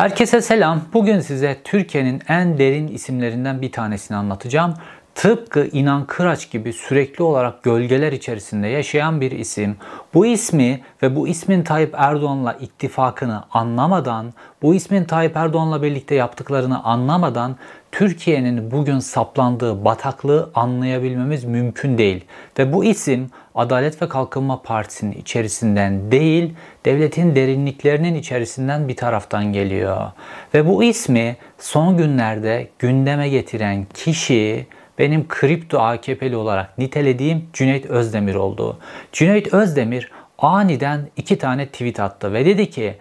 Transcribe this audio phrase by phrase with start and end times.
[0.00, 0.80] Herkese selam.
[0.92, 4.74] Bugün size Türkiye'nin en derin isimlerinden bir tanesini anlatacağım.
[5.14, 9.76] Tıpkı İnan Kıraç gibi sürekli olarak gölgeler içerisinde yaşayan bir isim.
[10.14, 14.32] Bu ismi ve bu ismin Tayyip Erdoğan'la ittifakını anlamadan,
[14.62, 17.56] bu ismin Tayyip Erdoğan'la birlikte yaptıklarını anlamadan
[17.92, 22.24] Türkiye'nin bugün saplandığı bataklığı anlayabilmemiz mümkün değil.
[22.58, 26.54] Ve bu isim Adalet ve Kalkınma Partisi'nin içerisinden değil,
[26.84, 30.10] devletin derinliklerinin içerisinden bir taraftan geliyor.
[30.54, 34.66] Ve bu ismi son günlerde gündeme getiren kişi
[34.98, 38.78] benim kripto AKP'li olarak nitelediğim Cüneyt Özdemir oldu.
[39.12, 42.96] Cüneyt Özdemir aniden iki tane tweet attı ve dedi ki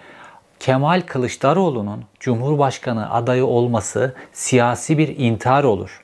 [0.60, 6.04] Kemal Kılıçdaroğlu'nun Cumhurbaşkanı adayı olması siyasi bir intihar olur.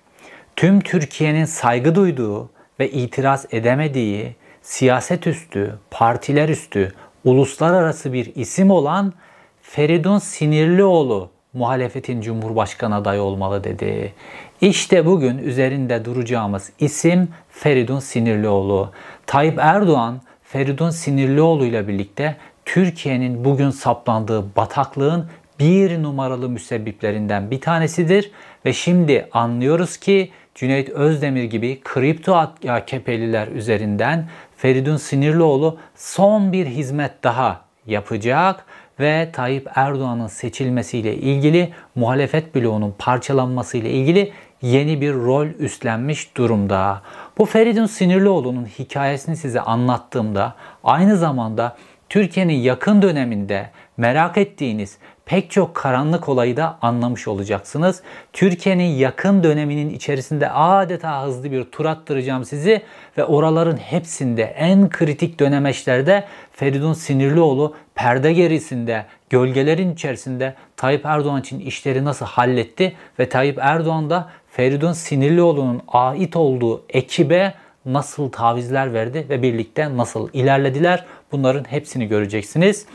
[0.56, 6.94] Tüm Türkiye'nin saygı duyduğu ve itiraz edemediği siyaset üstü, partiler üstü,
[7.24, 9.14] uluslararası bir isim olan
[9.62, 14.14] Feridun Sinirlioğlu muhalefetin Cumhurbaşkanı adayı olmalı dedi.
[14.62, 18.92] İşte bugün üzerinde duracağımız isim Feridun Sinirlioğlu.
[19.26, 28.32] Tayyip Erdoğan Feridun Sinirlioğlu ile birlikte Türkiye'nin bugün saplandığı bataklığın bir numaralı müsebbiplerinden bir tanesidir
[28.66, 32.36] ve şimdi anlıyoruz ki Cüneyt Özdemir gibi kripto
[32.68, 38.66] AKP'liler üzerinden Feridun Sinirlioğlu son bir hizmet daha yapacak
[39.00, 44.32] ve Tayyip Erdoğan'ın seçilmesiyle ilgili muhalefet bloğunun parçalanmasıyla ilgili
[44.62, 47.02] yeni bir rol üstlenmiş durumda.
[47.38, 51.78] Bu Feridun Sinirlioğlu'nun hikayesini size anlattığımda aynı zamanda
[52.10, 58.02] Türkiye'nin yakın döneminde merak ettiğiniz pek çok karanlık olayı da anlamış olacaksınız.
[58.34, 62.82] Türkiye'nin yakın döneminin içerisinde adeta hızlı bir tur attıracağım sizi
[63.18, 71.60] ve oraların hepsinde en kritik dönemeçlerde Feridun Sinirlioğlu perde gerisinde, gölgelerin içerisinde Tayyip Erdoğan için
[71.60, 77.54] işleri nasıl halletti ve Tayyip Erdoğan da Feridun Sinirlioğlu'nun ait olduğu ekibe
[77.86, 82.86] nasıl tavizler verdi ve birlikte nasıl ilerlediler bunların hepsini göreceksiniz.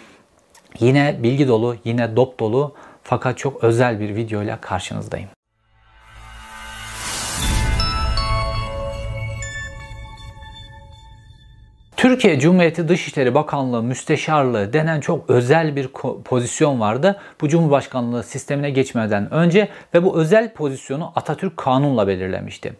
[0.78, 5.28] Yine bilgi dolu, yine dop dolu fakat çok özel bir videoyla karşınızdayım.
[12.00, 15.88] Türkiye Cumhuriyeti Dışişleri Bakanlığı Müsteşarlığı denen çok özel bir
[16.24, 17.20] pozisyon vardı.
[17.40, 22.72] Bu Cumhurbaşkanlığı sistemine geçmeden önce ve bu özel pozisyonu Atatürk kanunla belirlemişti.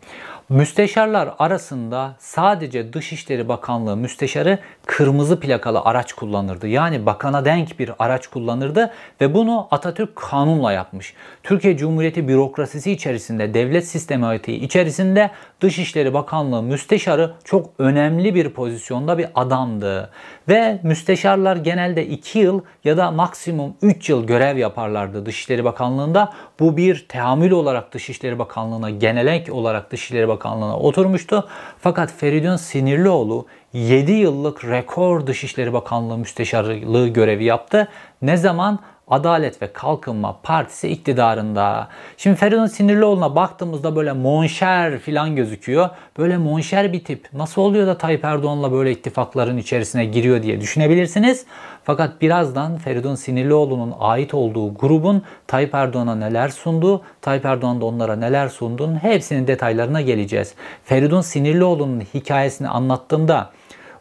[0.51, 6.69] Müsteşarlar arasında sadece Dışişleri Bakanlığı müsteşarı kırmızı plakalı araç kullanırdı.
[6.69, 8.91] Yani bakana denk bir araç kullanırdı
[9.21, 11.15] ve bunu Atatürk kanunla yapmış.
[11.43, 19.27] Türkiye Cumhuriyeti bürokrasisi içerisinde, devlet sistemi içerisinde Dışişleri Bakanlığı müsteşarı çok önemli bir pozisyonda bir
[19.35, 20.11] adamdı.
[20.51, 26.33] Ve müsteşarlar genelde 2 yıl ya da maksimum 3 yıl görev yaparlardı Dışişleri Bakanlığı'nda.
[26.61, 31.49] Bu bir teamül olarak Dışişleri Bakanlığı'na, genelek olarak Dışişleri Bakanlığı'na oturmuştu.
[31.79, 37.89] Fakat Feridun Sinirlioğlu 7 yıllık rekor Dışişleri Bakanlığı müsteşarlığı görevi yaptı.
[38.23, 38.79] Ne zaman?
[39.11, 41.89] Adalet ve Kalkınma Partisi iktidarında.
[42.17, 45.89] Şimdi Feridun Sinirlioğlu'na baktığımızda böyle monşer filan gözüküyor.
[46.19, 47.29] Böyle monşer bir tip.
[47.33, 51.47] Nasıl oluyor da Tayyip Erdoğan'la böyle ittifakların içerisine giriyor diye düşünebilirsiniz.
[51.85, 58.17] Fakat birazdan Feridun Sinirlioğlu'nun ait olduğu grubun Tayyip Erdoğan'a neler sunduğu, Tayyip Erdoğan da onlara
[58.17, 60.55] neler sunduğunun hepsinin detaylarına geleceğiz.
[60.85, 63.51] Feridun Sinirlioğlu'nun hikayesini anlattığımda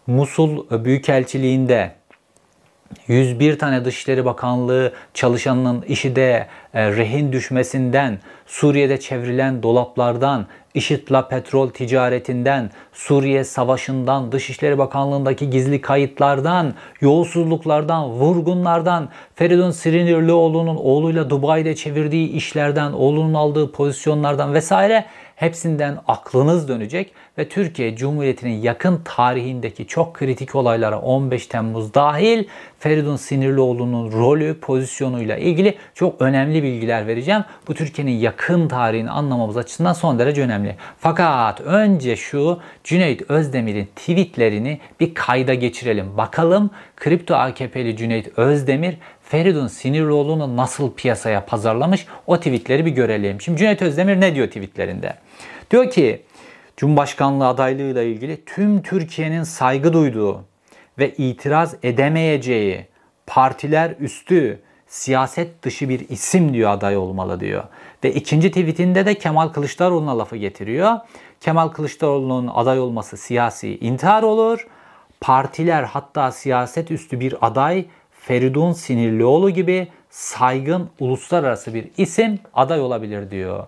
[0.07, 1.98] Musul Büyükelçiliğinde
[3.07, 11.69] 101 tane Dışişleri Bakanlığı çalışanının işi de e, rehin düşmesinden, Suriye'de çevrilen dolaplardan, IŞİD'le petrol
[11.69, 22.91] ticaretinden, Suriye Savaşı'ndan, Dışişleri Bakanlığı'ndaki gizli kayıtlardan, yolsuzluklardan, vurgunlardan, Feridun Sirinirlioğlu'nun oğluyla Dubai'de çevirdiği işlerden,
[22.91, 30.99] oğlunun aldığı pozisyonlardan vesaire hepsinden aklınız dönecek ve Türkiye Cumhuriyeti'nin yakın tarihindeki çok kritik olaylara
[30.99, 32.43] 15 Temmuz dahil
[32.79, 37.43] Feridun Sinirlioğlu'nun rolü, pozisyonuyla ilgili çok önemli bilgiler vereceğim.
[37.67, 40.75] Bu Türkiye'nin yakın tarihini anlamamız açısından son derece önemli.
[40.97, 46.17] Fakat önce şu Cüneyt Özdemir'in tweetlerini bir kayda geçirelim.
[46.17, 53.41] Bakalım kripto AKP'li Cüneyt Özdemir Feridun Sinirlioğlu'nu nasıl piyasaya pazarlamış o tweetleri bir görelim.
[53.41, 55.13] Şimdi Cüneyt Özdemir ne diyor tweetlerinde?
[55.71, 56.21] Diyor ki
[56.79, 60.43] Cumhurbaşkanlığı adaylığıyla ilgili tüm Türkiye'nin saygı duyduğu
[60.99, 62.87] ve itiraz edemeyeceği
[63.27, 67.63] partiler üstü siyaset dışı bir isim diyor aday olmalı diyor.
[68.03, 70.97] Ve ikinci tweetinde de Kemal Kılıçdaroğlu'na lafı getiriyor.
[71.41, 74.67] Kemal Kılıçdaroğlu'nun aday olması siyasi intihar olur.
[75.21, 83.31] Partiler hatta siyaset üstü bir aday Feridun Sinirlioğlu gibi saygın uluslararası bir isim aday olabilir
[83.31, 83.67] diyor.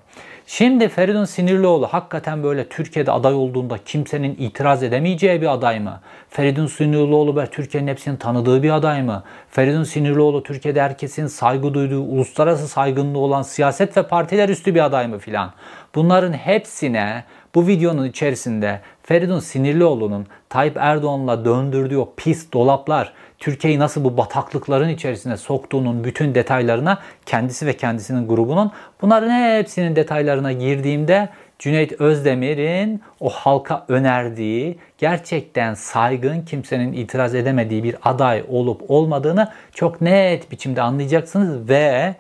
[0.54, 6.00] Şimdi Feridun Sinirlioğlu hakikaten böyle Türkiye'de aday olduğunda kimsenin itiraz edemeyeceği bir aday mı?
[6.30, 9.24] Feridun Sinirlioğlu böyle Türkiye'nin hepsinin tanıdığı bir aday mı?
[9.50, 15.08] Feridun Sinirlioğlu Türkiye'de herkesin saygı duyduğu, uluslararası saygınlığı olan siyaset ve partiler üstü bir aday
[15.08, 15.52] mı filan?
[15.96, 17.24] Bunların hepsine
[17.56, 24.90] bu videonun içerisinde Feridun Sinirlioğlu'nun Tayyip Erdoğan'la döndürdüğü o pis dolaplar, Türkiye'yi nasıl bu bataklıkların
[24.90, 28.72] içerisine soktuğunun bütün detaylarına kendisi ve kendisinin grubunun
[29.02, 31.30] bunların hepsinin detaylarına girdiğimde
[31.60, 40.02] Cüneyt Özdemir'in o halka önerdiği gerçekten saygın kimsenin itiraz edemediği bir aday olup olmadığını çok
[40.02, 42.16] net biçimde anlayacaksınız ve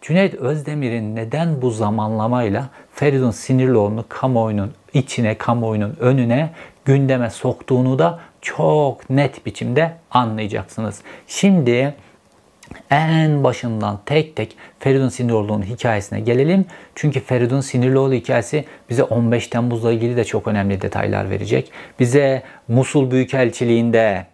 [0.00, 6.50] Cüneyt Özdemir'in neden bu zamanlamayla Feridun Sinirlioğlu'nu kamuoyunun içine, kamuoyunun önüne,
[6.84, 11.00] gündeme soktuğunu da çok net biçimde anlayacaksınız.
[11.26, 11.94] Şimdi
[12.90, 16.64] en başından tek tek Feridun Sinirlioğlu'nun hikayesine gelelim.
[16.94, 21.72] Çünkü Feridun Sinirlioğlu hikayesi bize 15 Temmuz'la ilgili de çok önemli detaylar verecek.
[22.00, 24.26] Bize Musul Büyükelçiliğinde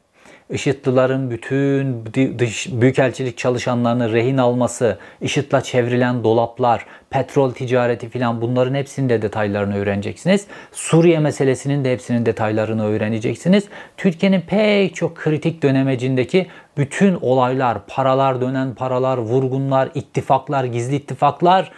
[0.51, 2.05] IŞİD'lilerin bütün
[2.39, 9.77] dış büyükelçilik çalışanlarını rehin alması, IŞİD'le çevrilen dolaplar, petrol ticareti filan bunların hepsinin de detaylarını
[9.77, 10.47] öğreneceksiniz.
[10.73, 13.65] Suriye meselesinin de hepsinin detaylarını öğreneceksiniz.
[13.97, 16.47] Türkiye'nin pek çok kritik dönemecindeki
[16.77, 21.73] bütün olaylar, paralar dönen paralar, vurgunlar, ittifaklar, gizli ittifaklar,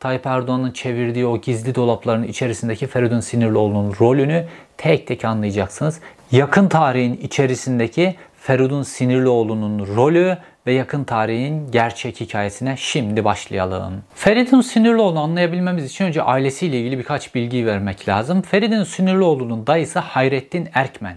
[0.00, 4.44] Tayyip Erdoğan'ın çevirdiği o gizli dolapların içerisindeki Feridun Sinirlioğlu'nun rolünü
[4.76, 6.00] tek tek anlayacaksınız.
[6.32, 14.02] Yakın tarihin içerisindeki Feridun Sinirlioğlu'nun rolü ve yakın tarihin gerçek hikayesine şimdi başlayalım.
[14.14, 18.42] Feridun Sinirlioğlu'nu anlayabilmemiz için önce ailesiyle ilgili birkaç bilgi vermek lazım.
[18.42, 21.16] Feridun Sinirlioğlu'nun dayısı Hayrettin Erkmen.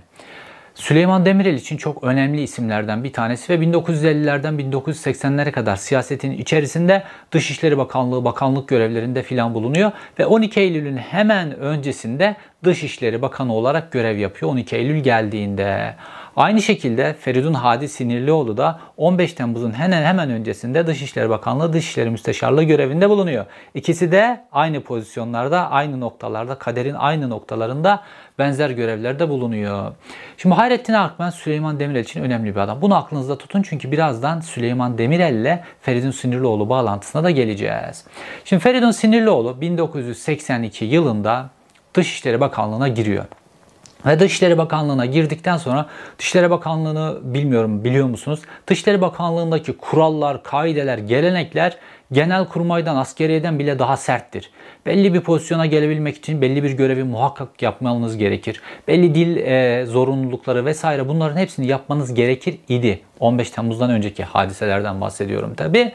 [0.75, 7.77] Süleyman Demirel için çok önemli isimlerden bir tanesi ve 1950'lerden 1980'lere kadar siyasetin içerisinde Dışişleri
[7.77, 12.35] Bakanlığı bakanlık görevlerinde filan bulunuyor ve 12 Eylül'ün hemen öncesinde
[12.65, 15.95] Dışişleri Bakanı olarak görev yapıyor 12 Eylül geldiğinde.
[16.35, 22.63] Aynı şekilde Feridun Hadi Sinirlioğlu da 15 Temmuz'un hemen hemen öncesinde Dışişleri Bakanlığı Dışişleri Müsteşarlığı
[22.63, 23.45] görevinde bulunuyor.
[23.73, 28.03] İkisi de aynı pozisyonlarda, aynı noktalarda, kaderin aynı noktalarında
[28.39, 29.91] benzer görevlerde bulunuyor.
[30.37, 32.81] Şimdi Hayrettin Akmen Süleyman Demirel için önemli bir adam.
[32.81, 38.03] Bunu aklınızda tutun çünkü birazdan Süleyman Demirel ile Feridun Sinirlioğlu bağlantısına da geleceğiz.
[38.45, 41.49] Şimdi Feridun Sinirlioğlu 1982 yılında
[41.95, 43.25] Dışişleri Bakanlığı'na giriyor.
[44.05, 45.85] Ve Dışişleri Bakanlığı'na girdikten sonra
[46.19, 48.39] Dışişleri Bakanlığı'nı bilmiyorum biliyor musunuz?
[48.67, 51.77] Dışişleri Bakanlığı'ndaki kurallar, kaideler, gelenekler
[52.11, 54.49] genel kurmaydan, askeriyeden bile daha serttir.
[54.85, 58.61] Belli bir pozisyona gelebilmek için belli bir görevi muhakkak yapmanız gerekir.
[58.87, 62.99] Belli dil e, zorunlulukları vesaire bunların hepsini yapmanız gerekir idi.
[63.19, 65.91] 15 Temmuz'dan önceki hadiselerden bahsediyorum tabi.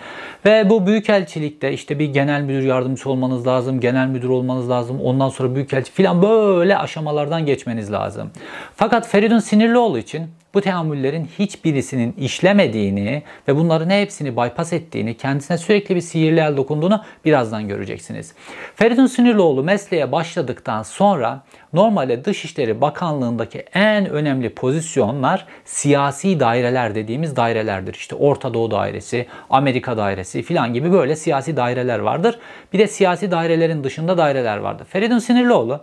[0.46, 5.00] Ve bu büyükelçilikte işte bir genel müdür yardımcısı olmanız lazım, genel müdür olmanız lazım.
[5.00, 8.30] Ondan sonra büyükelçi filan böyle aşamalardan geçmeniz lazım.
[8.76, 15.96] Fakat Feridun Sinirlioğlu için bu teamüllerin hiçbirisinin işlemediğini ve bunların hepsini bypass ettiğini, kendisine sürekli
[15.96, 18.34] bir sihirli el dokunduğunu birazdan göreceksiniz.
[18.76, 21.42] Feridun Sinirlioğlu mesleğe başladıktan sonra
[21.72, 27.94] normalde Dışişleri Bakanlığındaki en önemli pozisyonlar siyasi daireler dediğimiz dairelerdir.
[27.94, 32.38] İşte Orta Doğu Dairesi, Amerika Dairesi filan gibi böyle siyasi daireler vardır.
[32.72, 34.86] Bir de siyasi dairelerin dışında daireler vardır.
[34.90, 35.80] Feridun Sinirlioğlu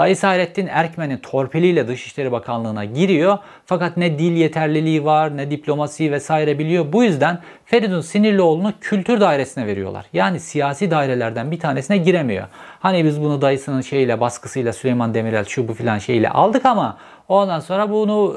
[0.00, 3.38] Dayı Hayrettin Erkmen'in torpiliyle Dışişleri Bakanlığı'na giriyor.
[3.66, 6.92] Fakat ne dil yeterliliği var ne diplomasi vesaire biliyor.
[6.92, 10.06] Bu yüzden Feridun Sinirlioğlu'nu kültür dairesine veriyorlar.
[10.12, 12.46] Yani siyasi dairelerden bir tanesine giremiyor.
[12.80, 17.60] Hani biz bunu dayısının şeyle baskısıyla Süleyman Demirel şu bu filan şeyle aldık ama Ondan
[17.60, 18.34] sonra bunu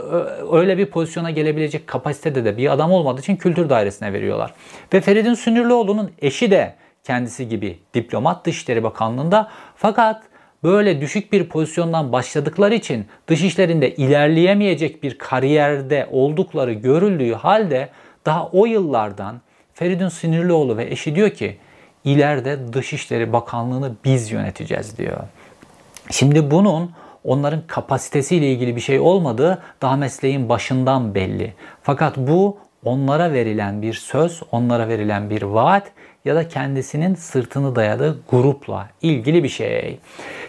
[0.51, 4.53] öyle bir pozisyona gelebilecek kapasitede de bir adam olmadığı için kültür dairesine veriyorlar.
[4.93, 10.32] Ve Feridun Sinirlioğlu'nun eşi de kendisi gibi diplomat Dışişleri Bakanlığı'nda fakat
[10.63, 17.89] böyle düşük bir pozisyondan başladıkları için dışişlerinde ilerleyemeyecek bir kariyerde oldukları görüldüğü halde
[18.25, 19.41] daha o yıllardan
[19.73, 21.57] Feridun Sinirlioğlu ve eşi diyor ki
[22.03, 25.17] ileride Dışişleri Bakanlığı'nı biz yöneteceğiz diyor.
[26.11, 26.91] Şimdi bunun
[27.23, 31.53] onların kapasitesiyle ilgili bir şey olmadığı daha mesleğin başından belli.
[31.83, 35.91] Fakat bu onlara verilen bir söz, onlara verilen bir vaat
[36.25, 39.99] ya da kendisinin sırtını dayadığı grupla ilgili bir şey.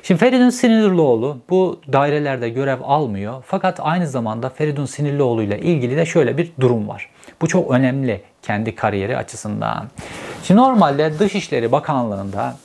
[0.03, 3.45] Şimdi Feridun Sinirlioğlu bu dairelerde görev almıyor.
[3.47, 7.11] Fakat aynı zamanda Feridun Sinirlioğlu ile ilgili de şöyle bir durum var.
[7.43, 9.89] Bu çok önemli kendi kariyeri açısından.
[10.43, 12.57] Şimdi normalde Dışişleri Bakanlığı'nda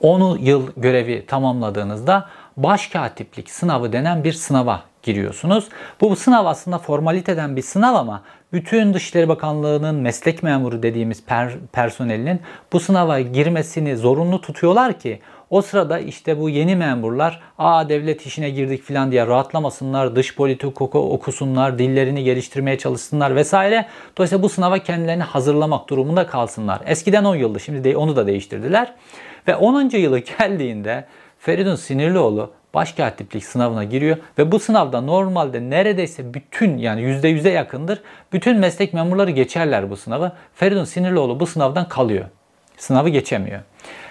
[0.00, 5.68] 10 yıl görevi tamamladığınızda başkatiplik sınavı denen bir sınava giriyorsunuz.
[6.00, 12.40] Bu, sınav aslında formaliteden bir sınav ama bütün Dışişleri Bakanlığı'nın meslek memuru dediğimiz per, personelinin
[12.72, 18.50] bu sınava girmesini zorunlu tutuyorlar ki o sırada işte bu yeni memurlar aa devlet işine
[18.50, 23.86] girdik falan diye rahatlamasınlar, dış politik okusunlar, dillerini geliştirmeye çalışsınlar vesaire.
[24.18, 26.80] Dolayısıyla bu sınava kendilerini hazırlamak durumunda kalsınlar.
[26.86, 28.94] Eskiden 10 yıldı şimdi de onu da değiştirdiler.
[29.48, 29.88] Ve 10.
[29.96, 31.04] yılı geldiğinde
[31.38, 38.58] Feridun Sinirlioğlu başkatiplik sınavına giriyor ve bu sınavda normalde neredeyse bütün yani %100'e yakındır bütün
[38.58, 40.32] meslek memurları geçerler bu sınavı.
[40.54, 42.24] Feridun Sinirlioğlu bu sınavdan kalıyor.
[42.76, 43.60] Sınavı geçemiyor.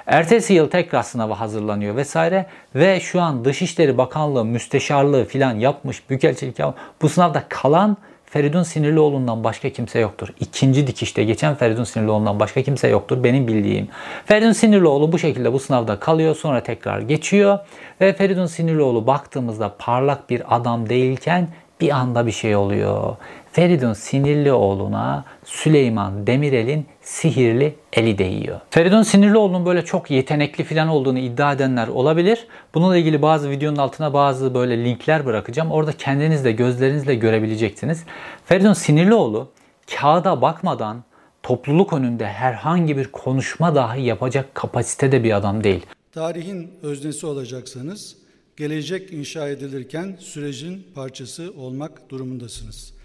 [0.05, 6.59] Ertesi yıl tekrar sınava hazırlanıyor vesaire ve şu an Dışişleri Bakanlığı müsteşarlığı filan yapmış büyükelçilik
[7.01, 7.97] bu sınavda kalan
[8.29, 10.29] Feridun Sinirlioğlu'ndan başka kimse yoktur.
[10.39, 13.87] İkinci dikişte geçen Feridun Sinirlioğlu'ndan başka kimse yoktur benim bildiğim.
[14.25, 17.59] Feridun Sinirlioğlu bu şekilde bu sınavda kalıyor sonra tekrar geçiyor.
[18.01, 21.47] Ve Feridun Sinirlioğlu baktığımızda parlak bir adam değilken
[21.81, 23.15] bir anda bir şey oluyor.
[23.59, 28.59] Feridun Sinirlioğlu'na Süleyman Demirel'in sihirli eli değiyor.
[28.69, 32.47] Feridun Sinirlioğlu'nun böyle çok yetenekli falan olduğunu iddia edenler olabilir.
[32.73, 35.71] Bununla ilgili bazı videonun altına bazı böyle linkler bırakacağım.
[35.71, 38.03] Orada kendiniz de gözlerinizle görebileceksiniz.
[38.45, 39.47] Feridun Sinirlioğlu
[39.95, 41.03] kağıda bakmadan
[41.43, 45.85] topluluk önünde herhangi bir konuşma dahi yapacak kapasitede bir adam değil.
[46.11, 48.15] Tarihin öznesi olacaksanız
[48.57, 52.98] gelecek inşa edilirken sürecin parçası olmak durumundasınız.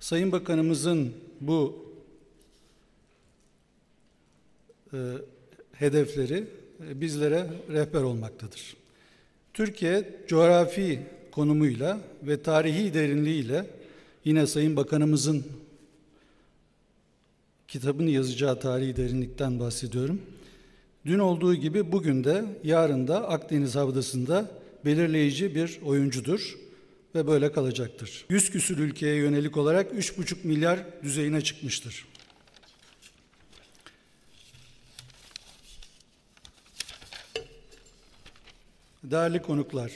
[0.00, 1.86] Sayın Bakanımızın bu
[4.92, 4.98] e,
[5.72, 6.44] hedefleri
[6.88, 8.76] e, bizlere rehber olmaktadır.
[9.54, 11.00] Türkiye coğrafi
[11.30, 13.66] konumuyla ve tarihi derinliğiyle
[14.24, 15.46] yine Sayın Bakanımızın
[17.68, 20.20] kitabını yazacağı tarihi derinlikten bahsediyorum.
[21.06, 24.50] Dün olduğu gibi bugün de yarın da Akdeniz Havzası'nda
[24.84, 26.65] belirleyici bir oyuncudur
[27.16, 28.26] ve böyle kalacaktır.
[28.30, 32.06] Yüz küsür ülkeye yönelik olarak 3,5 milyar düzeyine çıkmıştır.
[39.04, 39.92] Değerli konuklar,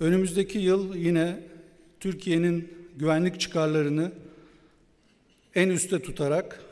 [0.00, 1.40] önümüzdeki yıl yine
[2.00, 4.12] Türkiye'nin güvenlik çıkarlarını
[5.54, 6.62] en üste tutarak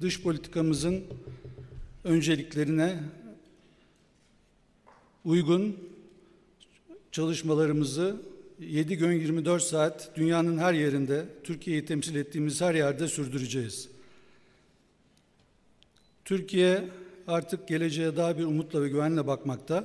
[0.00, 1.04] dış politikamızın
[2.04, 3.00] önceliklerine
[5.24, 5.93] uygun
[7.14, 8.16] çalışmalarımızı
[8.60, 13.88] 7 gün 24 saat dünyanın her yerinde, Türkiye'yi temsil ettiğimiz her yerde sürdüreceğiz.
[16.24, 16.84] Türkiye
[17.28, 19.84] artık geleceğe daha bir umutla ve güvenle bakmakta.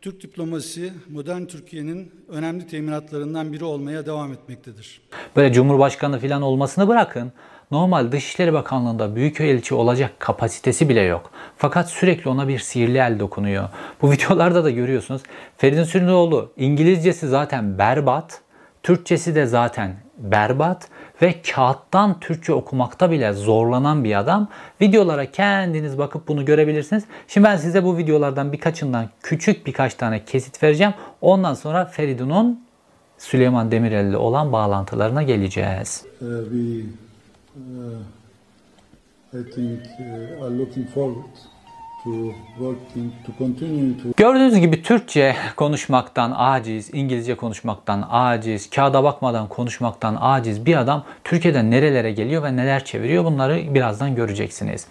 [0.00, 5.00] Türk diplomasi modern Türkiye'nin önemli teminatlarından biri olmaya devam etmektedir.
[5.36, 7.32] Böyle Cumhurbaşkanı falan olmasını bırakın.
[7.70, 11.30] Normal Dışişleri Bakanlığı'nda büyükelçi olacak kapasitesi bile yok.
[11.56, 13.68] Fakat sürekli ona bir sihirli el dokunuyor.
[14.02, 15.22] Bu videolarda da görüyorsunuz.
[15.56, 18.40] Feridun Sürünoğlu İngilizcesi zaten berbat.
[18.82, 20.88] Türkçesi de zaten berbat
[21.22, 24.48] ve kağıttan Türkçe okumakta bile zorlanan bir adam.
[24.80, 27.04] Videolara kendiniz bakıp bunu görebilirsiniz.
[27.28, 30.94] Şimdi ben size bu videolardan birkaçından küçük birkaç tane kesit vereceğim.
[31.20, 32.64] Ondan sonra Feridun'un
[33.18, 36.04] Süleyman Demirel ile olan bağlantılarına geleceğiz.
[36.20, 37.09] Uh, we,
[44.16, 51.70] Gördüğünüz gibi Türkçe konuşmaktan aciz, İngilizce konuşmaktan aciz, kağıda bakmadan konuşmaktan aciz bir adam Türkiye'den
[51.70, 54.86] nerelere geliyor ve neler çeviriyor bunları birazdan göreceksiniz.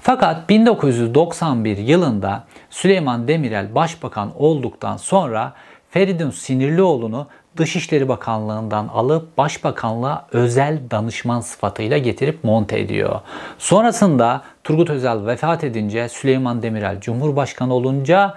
[0.00, 5.52] Fakat 1991 yılında Süleyman Demirel başbakan olduktan sonra
[5.90, 13.20] Feridun Sinirlioğlu'nu Dışişleri Bakanlığı'ndan alıp Başbakanlığa özel danışman sıfatıyla getirip monte ediyor.
[13.58, 18.34] Sonrasında Turgut Özal vefat edince Süleyman Demirel Cumhurbaşkanı olunca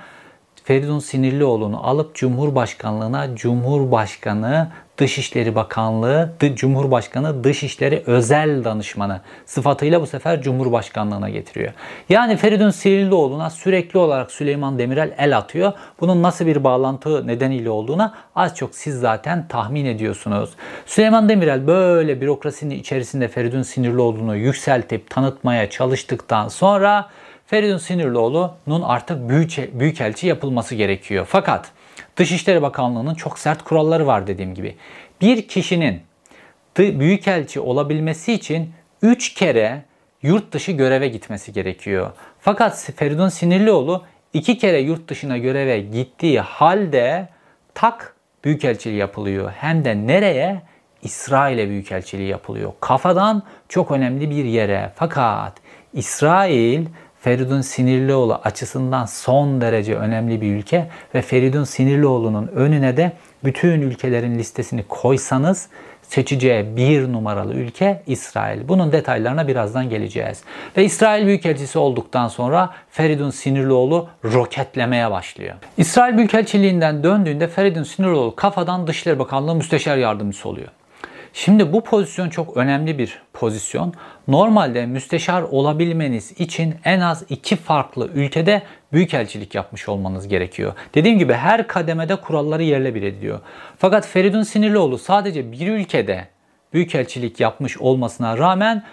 [0.63, 11.29] Feridun Sinirlioğlu'nu alıp Cumhurbaşkanlığına Cumhurbaşkanı Dışişleri Bakanlığı, Cumhurbaşkanı Dışişleri Özel Danışmanı sıfatıyla bu sefer Cumhurbaşkanlığına
[11.29, 11.73] getiriyor.
[12.09, 15.73] Yani Feridun Sinirlioğlu'na sürekli olarak Süleyman Demirel el atıyor.
[15.99, 20.49] Bunun nasıl bir bağlantı nedeniyle olduğuna az çok siz zaten tahmin ediyorsunuz.
[20.85, 27.09] Süleyman Demirel böyle bürokrasinin içerisinde Feridun Sinirlioğlu'nu yükseltip tanıtmaya çalıştıktan sonra
[27.47, 31.25] Feridun Sinirlioğlu'nun artık büyük, büyükelçi yapılması gerekiyor.
[31.29, 31.71] Fakat
[32.17, 34.75] Dışişleri Bakanlığı'nın çok sert kuralları var dediğim gibi.
[35.21, 36.01] Bir kişinin
[36.77, 39.81] büyükelçi olabilmesi için 3 kere
[40.21, 42.11] yurt dışı göreve gitmesi gerekiyor.
[42.39, 44.03] Fakat Feridun Sinirlioğlu
[44.33, 47.29] 2 kere yurt dışına göreve gittiği halde
[47.73, 49.51] tak büyükelçiliği yapılıyor.
[49.57, 50.61] Hem de nereye?
[51.01, 52.73] İsrail'e büyükelçiliği yapılıyor.
[52.79, 54.91] Kafadan çok önemli bir yere.
[54.95, 55.53] Fakat
[55.93, 56.85] İsrail
[57.25, 63.11] Feridun Sinirlioğlu açısından son derece önemli bir ülke ve Feridun Sinirlioğlu'nun önüne de
[63.43, 65.69] bütün ülkelerin listesini koysanız
[66.01, 68.67] seçeceği bir numaralı ülke İsrail.
[68.67, 70.43] Bunun detaylarına birazdan geleceğiz.
[70.77, 75.55] Ve İsrail Büyükelçisi olduktan sonra Feridun Sinirlioğlu roketlemeye başlıyor.
[75.77, 80.67] İsrail Büyükelçiliğinden döndüğünde Feridun Sinirlioğlu kafadan Dışişleri Bakanlığı Müsteşar Yardımcısı oluyor.
[81.37, 83.93] Şimdi bu pozisyon çok önemli bir pozisyon.
[84.27, 88.61] Normalde müsteşar olabilmeniz için en az iki farklı ülkede
[88.93, 90.73] büyükelçilik yapmış olmanız gerekiyor.
[90.93, 93.39] Dediğim gibi her kademede kuralları yerle bir ediyor.
[93.77, 96.27] Fakat Feridun Sinirlioğlu sadece bir ülkede
[96.73, 98.83] büyükelçilik yapmış olmasına rağmen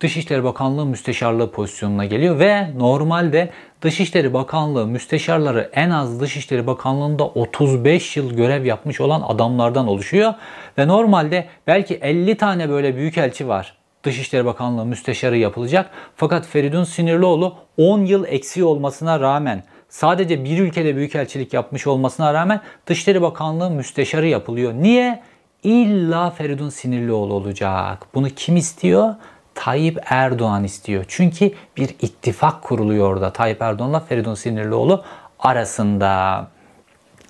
[0.00, 3.50] Dışişleri Bakanlığı müsteşarlığı pozisyonuna geliyor ve normalde
[3.84, 10.34] Dışişleri Bakanlığı müsteşarları en az Dışişleri Bakanlığı'nda 35 yıl görev yapmış olan adamlardan oluşuyor.
[10.78, 13.76] Ve normalde belki 50 tane böyle büyükelçi var.
[14.04, 15.90] Dışişleri Bakanlığı müsteşarı yapılacak.
[16.16, 22.60] Fakat Feridun Sinirlioğlu 10 yıl eksiği olmasına rağmen sadece bir ülkede büyükelçilik yapmış olmasına rağmen
[22.86, 24.72] Dışişleri Bakanlığı müsteşarı yapılıyor.
[24.72, 25.22] Niye?
[25.62, 28.06] İlla Feridun Sinirlioğlu olacak.
[28.14, 29.14] Bunu kim istiyor?
[29.54, 31.04] Tayyip Erdoğan istiyor.
[31.08, 35.04] Çünkü bir ittifak kuruluyor orada Tayyip Erdoğan'la Feridun Sinirlioğlu
[35.38, 36.46] arasında.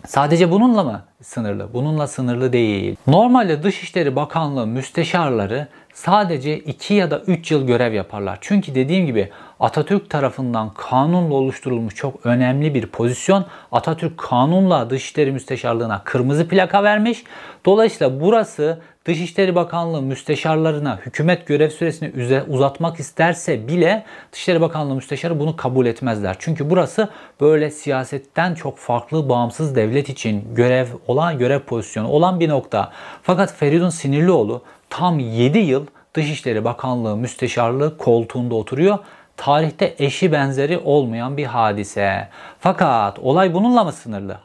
[0.07, 1.69] Sadece bununla mı sınırlı?
[1.73, 2.97] Bununla sınırlı değil.
[3.07, 8.39] Normalde Dışişleri Bakanlığı müsteşarları sadece 2 ya da 3 yıl görev yaparlar.
[8.41, 13.45] Çünkü dediğim gibi Atatürk tarafından kanunla oluşturulmuş çok önemli bir pozisyon.
[13.73, 17.25] Atatürk kanunla Dışişleri Müsteşarlığına kırmızı plaka vermiş.
[17.67, 25.57] Dolayısıyla burası Dışişleri Bakanlığı müsteşarlarına hükümet görev süresini uzatmak isterse bile Dışişleri Bakanlığı müsteşarı bunu
[25.57, 26.37] kabul etmezler.
[26.39, 27.09] Çünkü burası
[27.41, 32.93] böyle siyasetten çok farklı bağımsız devlet için görev olan görev pozisyonu olan bir nokta.
[33.23, 38.99] Fakat Feridun Sinirlioğlu tam 7 yıl Dışişleri Bakanlığı müsteşarlığı koltuğunda oturuyor.
[39.37, 42.29] Tarihte eşi benzeri olmayan bir hadise.
[42.61, 44.39] Fakat olay bununla mı sınırlı?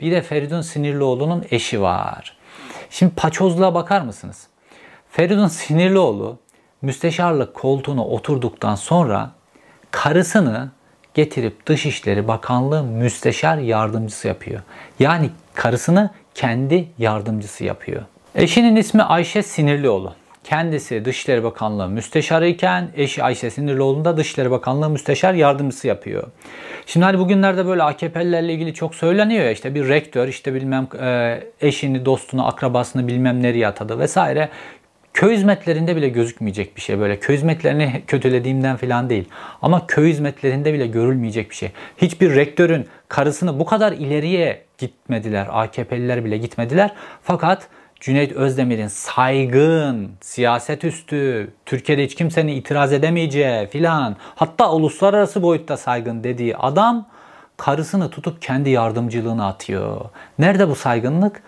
[0.00, 2.36] Bir de Feridun Sinirlioğlu'nun eşi var.
[2.90, 4.46] Şimdi paçozluğa bakar mısınız?
[5.10, 6.38] Feridun Sinirlioğlu
[6.82, 9.30] müsteşarlık koltuğuna oturduktan sonra
[9.90, 10.70] karısını
[11.14, 14.60] getirip Dışişleri Bakanlığı müsteşar yardımcısı yapıyor.
[14.98, 18.02] Yani karısını kendi yardımcısı yapıyor.
[18.34, 20.14] Eşinin ismi Ayşe Sinirlioğlu.
[20.44, 26.24] Kendisi Dışişleri Bakanlığı müsteşarı iken eşi Ayşe Sinirlioğlu Dışişleri Bakanlığı müsteşar yardımcısı yapıyor.
[26.86, 31.40] Şimdi hani bugünlerde böyle AKP'lilerle ilgili çok söyleniyor ya işte bir rektör işte bilmem e,
[31.60, 34.48] eşini, dostunu, akrabasını bilmem nereye atadı vesaire.
[35.14, 37.18] Köy hizmetlerinde bile gözükmeyecek bir şey böyle.
[37.18, 39.28] Köy hizmetlerini kötülediğimden falan değil.
[39.62, 41.70] Ama köy hizmetlerinde bile görülmeyecek bir şey.
[41.96, 45.46] Hiçbir rektörün karısını bu kadar ileriye gitmediler.
[45.50, 46.92] AKP'liler bile gitmediler.
[47.22, 47.68] Fakat
[48.04, 56.24] Cüneyt Özdemir'in saygın, siyaset üstü, Türkiye'de hiç kimsenin itiraz edemeyeceği filan hatta uluslararası boyutta saygın
[56.24, 57.06] dediği adam
[57.56, 60.00] karısını tutup kendi yardımcılığına atıyor.
[60.38, 61.42] Nerede bu saygınlık?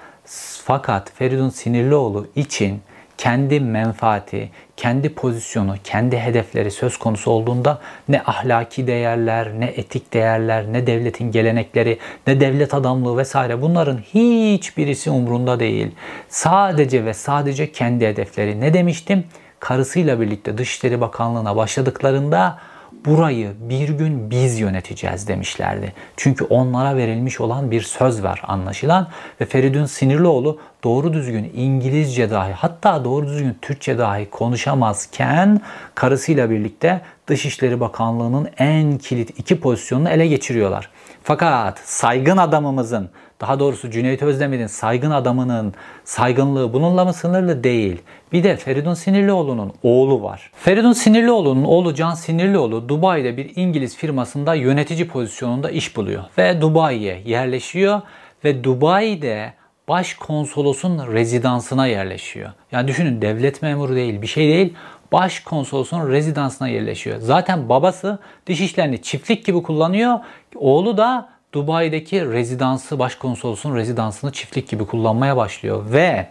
[0.65, 2.81] Fakat Feridun Sinirlioğlu için
[3.19, 10.73] kendi menfaati, kendi pozisyonu, kendi hedefleri söz konusu olduğunda ne ahlaki değerler, ne etik değerler,
[10.73, 15.91] ne devletin gelenekleri, ne devlet adamlığı vesaire bunların hiçbirisi umrunda değil.
[16.29, 18.61] Sadece ve sadece kendi hedefleri.
[18.61, 19.25] Ne demiştim?
[19.61, 22.59] Karısıyla birlikte Dışişleri Bakanlığı'na başladıklarında
[23.05, 25.93] burayı bir gün biz yöneteceğiz demişlerdi.
[26.17, 29.09] Çünkü onlara verilmiş olan bir söz var anlaşılan
[29.41, 35.61] ve Feridun Sinirlioğlu doğru düzgün İngilizce dahi hatta doğru düzgün Türkçe dahi konuşamazken
[35.95, 40.91] karısıyla birlikte Dışişleri Bakanlığı'nın en kilit iki pozisyonunu ele geçiriyorlar.
[41.23, 48.03] Fakat saygın adamımızın daha doğrusu Cüneyt Özdemir'in saygın adamının saygınlığı bununla mı sınırlı değil.
[48.33, 50.51] Bir de Feridun Sinirlioğlu'nun oğlu var.
[50.55, 56.25] Feridun Sinirlioğlu'nun oğlu Can Sinirlioğlu Dubai'de bir İngiliz firmasında yönetici pozisyonunda iş buluyor.
[56.39, 58.01] Ve Dubai'ye yerleşiyor
[58.45, 59.53] ve Dubai'de
[59.89, 62.51] başkonsolosun rezidansına yerleşiyor.
[62.73, 64.75] Yani düşünün devlet memuru değil bir şey değil
[65.13, 67.19] başkonsolosun rezidansına yerleşiyor.
[67.21, 70.19] Zaten babası diş işlerini çiftlik gibi kullanıyor.
[70.55, 75.85] Oğlu da Dubai'deki rezidansı, başkonsolosun rezidansını çiftlik gibi kullanmaya başlıyor.
[75.93, 76.27] Ve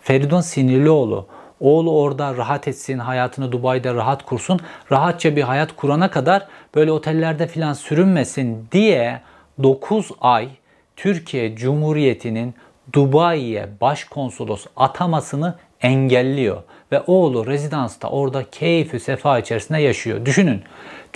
[0.00, 1.26] Feridun Sinirlioğlu
[1.60, 4.60] Oğlu orada rahat etsin, hayatını Dubai'de rahat kursun.
[4.92, 9.20] Rahatça bir hayat kurana kadar böyle otellerde filan sürünmesin diye
[9.62, 10.48] 9 ay
[10.96, 12.54] Türkiye Cumhuriyeti'nin
[12.92, 16.62] Dubai'ye başkonsolos atamasını engelliyor.
[16.92, 20.26] Ve oğlu rezidansta orada keyfi sefa içerisinde yaşıyor.
[20.26, 20.62] Düşünün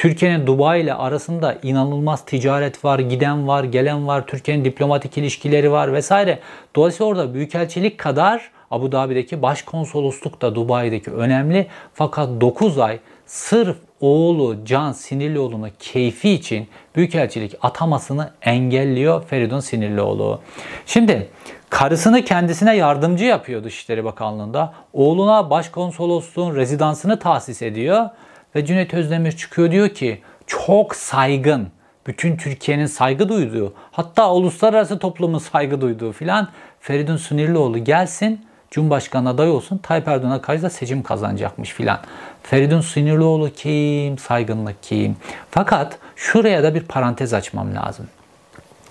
[0.01, 5.93] Türkiye'nin Dubai ile arasında inanılmaz ticaret var, giden var, gelen var, Türkiye'nin diplomatik ilişkileri var
[5.93, 6.39] vesaire.
[6.77, 11.67] Dolayısıyla orada büyükelçilik kadar Abu Dhabi'deki başkonsolosluk da Dubai'deki önemli.
[11.95, 20.41] Fakat 9 ay sırf oğlu Can Sinirlioğlu'nu keyfi için Büyükelçilik atamasını engelliyor Feridun Sinirlioğlu.
[20.87, 21.29] Şimdi
[21.71, 24.73] karısını kendisine yardımcı yapıyor Dışişleri Bakanlığı'nda.
[24.93, 28.09] Oğluna başkonsolosluğun rezidansını tahsis ediyor.
[28.55, 31.69] Ve Cüneyt Özdemir çıkıyor diyor ki çok saygın,
[32.07, 36.49] bütün Türkiye'nin saygı duyduğu, hatta uluslararası toplumun saygı duyduğu filan
[36.81, 41.99] Feridun Sinirlioğlu gelsin Cumhurbaşkanı adayı olsun Tayyip Erdoğan'a karşı da seçim kazanacakmış filan.
[42.43, 44.19] Feridun Sinirlioğlu kim?
[44.19, 45.17] Saygınlık kim?
[45.51, 48.07] Fakat şuraya da bir parantez açmam lazım.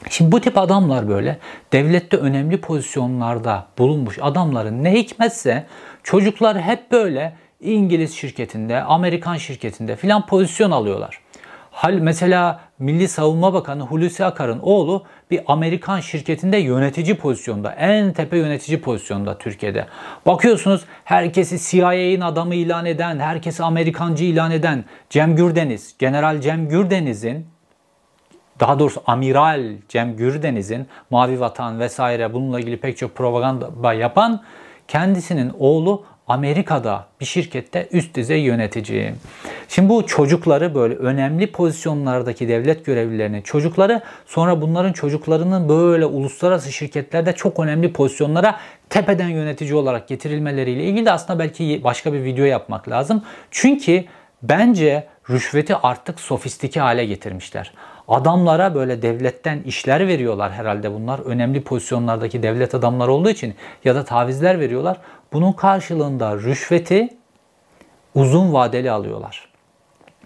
[0.10, 1.39] Şimdi bu tip adamlar böyle
[1.74, 5.65] devlette önemli pozisyonlarda bulunmuş adamların ne hikmetse
[6.04, 11.22] çocuklar hep böyle İngiliz şirketinde, Amerikan şirketinde filan pozisyon alıyorlar.
[11.72, 18.38] Hal mesela Milli Savunma Bakanı Hulusi Akar'ın oğlu bir Amerikan şirketinde yönetici pozisyonda, en tepe
[18.38, 19.86] yönetici pozisyonda Türkiye'de.
[20.26, 27.48] Bakıyorsunuz herkesi CIA'nin adamı ilan eden, herkesi Amerikancı ilan eden Cem Gürdeniz, General Cem Gürdeniz'in
[28.60, 34.41] daha doğrusu Amiral Cem Gürdeniz'in Mavi Vatan vesaire bununla ilgili pek çok propaganda yapan
[34.88, 39.13] kendisinin oğlu Amerika'da bir şirkette üst düzey yönetici.
[39.68, 47.34] Şimdi bu çocukları böyle önemli pozisyonlardaki devlet görevlilerinin çocukları sonra bunların çocuklarının böyle uluslararası şirketlerde
[47.34, 52.89] çok önemli pozisyonlara tepeden yönetici olarak getirilmeleriyle ilgili de aslında belki başka bir video yapmak
[52.89, 53.24] lazım.
[53.52, 54.04] Çünkü
[54.44, 57.74] bence rüşveti artık sofistike hale getirmişler.
[58.08, 61.20] Adamlara böyle devletten işler veriyorlar herhalde bunlar.
[61.20, 64.98] Önemli pozisyonlardaki devlet adamları olduğu için ya da tavizler veriyorlar.
[65.34, 67.10] Bunun karşılığında rüşveti
[68.15, 69.50] uzun vadeli alıyorlar.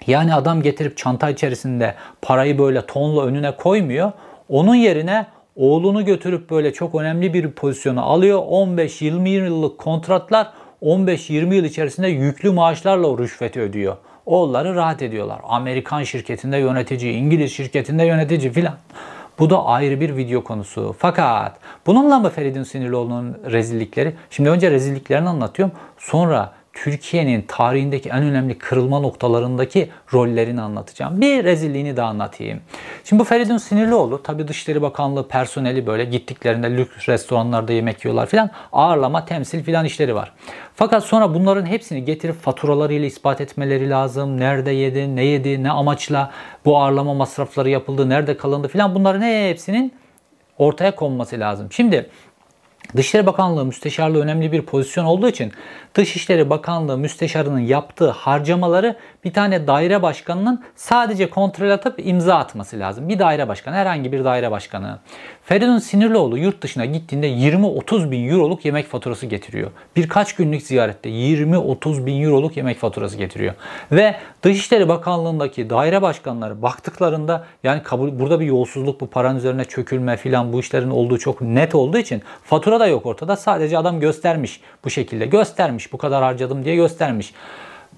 [0.08, 4.12] Yani adam getirip çanta içerisinde parayı böyle tonla önüne koymuyor.
[4.50, 8.39] Onun yerine oğlunu götürüp böyle çok önemli bir pozisyona alıyor.
[8.39, 13.98] 15-20 yıllık kontratlar 15-20 yıl içerisinde yüklü maaşlarla o rüşveti ödüyor.
[14.26, 15.39] Oğulları rahat ediyorlar.
[15.44, 18.78] Amerikan şirketinde yönetici, İngiliz şirketinde yönetici filan.
[19.39, 20.96] Bu da ayrı bir video konusu.
[21.00, 24.15] Fakat bununla mı Feridun Sinirlioğlu'nun rezillikleri?
[24.30, 25.76] Şimdi önce rezilliklerini anlatıyorum.
[25.98, 31.21] Sonra Türkiye'nin tarihindeki en önemli kırılma noktalarındaki rollerini anlatacağım.
[31.21, 32.62] Bir rezilliğini de anlatayım.
[33.03, 38.49] Şimdi bu Feridun Sinirlioğlu tabii Dışişleri Bakanlığı personeli böyle gittiklerinde lüks restoranlarda yemek yiyorlar filan
[38.71, 40.33] ağırlama, temsil filan işleri var.
[40.75, 44.39] Fakat sonra bunların hepsini getirip faturalarıyla ispat etmeleri lazım.
[44.39, 46.31] Nerede yedi, ne yedi, ne amaçla
[46.65, 49.93] bu ağırlama masrafları yapıldı, nerede kalındı filan bunların hepsinin
[50.57, 51.67] ortaya konması lazım.
[51.71, 52.09] Şimdi
[52.96, 55.52] Dışişleri Bakanlığı müsteşarlığı önemli bir pozisyon olduğu için
[55.96, 63.10] Dışişleri Bakanlığı müsteşarının yaptığı harcamaları bir tane daire başkanının sadece kontrol atıp imza atması lazım.
[63.10, 65.00] Bir daire başkanı, herhangi bir daire başkanı.
[65.45, 69.71] Feridun Sinirlioğlu yurt dışına gittiğinde 20-30 bin euroluk yemek faturası getiriyor.
[69.95, 73.53] Birkaç günlük ziyarette 20-30 bin euroluk yemek faturası getiriyor.
[73.91, 80.17] Ve Dışişleri Bakanlığı'ndaki daire başkanları baktıklarında yani kabul, burada bir yolsuzluk, bu paranın üzerine çökülme
[80.17, 83.36] filan bu işlerin olduğu çok net olduğu için fatura da yok ortada.
[83.36, 85.25] Sadece adam göstermiş bu şekilde.
[85.25, 87.34] Göstermiş bu kadar harcadım diye göstermiş.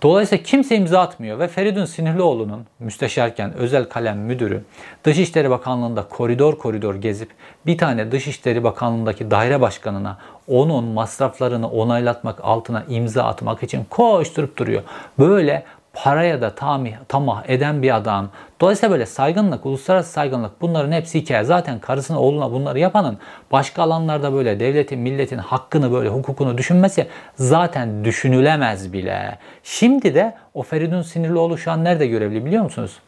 [0.02, 4.64] Dolayısıyla kimse imza atmıyor ve Feridun Sinirlioğlu'nun müsteşarken özel kalem müdürü
[5.04, 7.30] Dışişleri Bakanlığı'nda koridor koridor gezip
[7.66, 14.82] bir tane Dışişleri Bakanlığı'ndaki daire başkanına onun masraflarını onaylatmak altına imza atmak için koşturup duruyor.
[15.20, 15.64] Böyle
[15.96, 18.30] paraya da tamih, tamah eden bir adam.
[18.62, 21.44] Dolayısıyla böyle saygınlık, uluslararası saygınlık bunların hepsi hikaye.
[21.44, 23.18] Zaten karısına oğluna bunları yapanın
[23.52, 29.38] başka alanlarda böyle devletin, milletin hakkını böyle hukukunu düşünmesi zaten düşünülemez bile.
[29.64, 33.00] Şimdi de o Feridun Sinirlioğlu şu an nerede görevli biliyor musunuz?